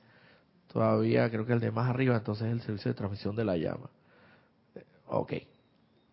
[0.73, 3.57] Todavía creo que el de más arriba, entonces es el servicio de transmisión de la
[3.57, 3.91] llama.
[5.13, 5.35] Ok.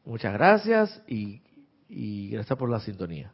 [0.06, 1.41] Muchas gracias y,
[1.88, 3.32] y gracias por la sintonía.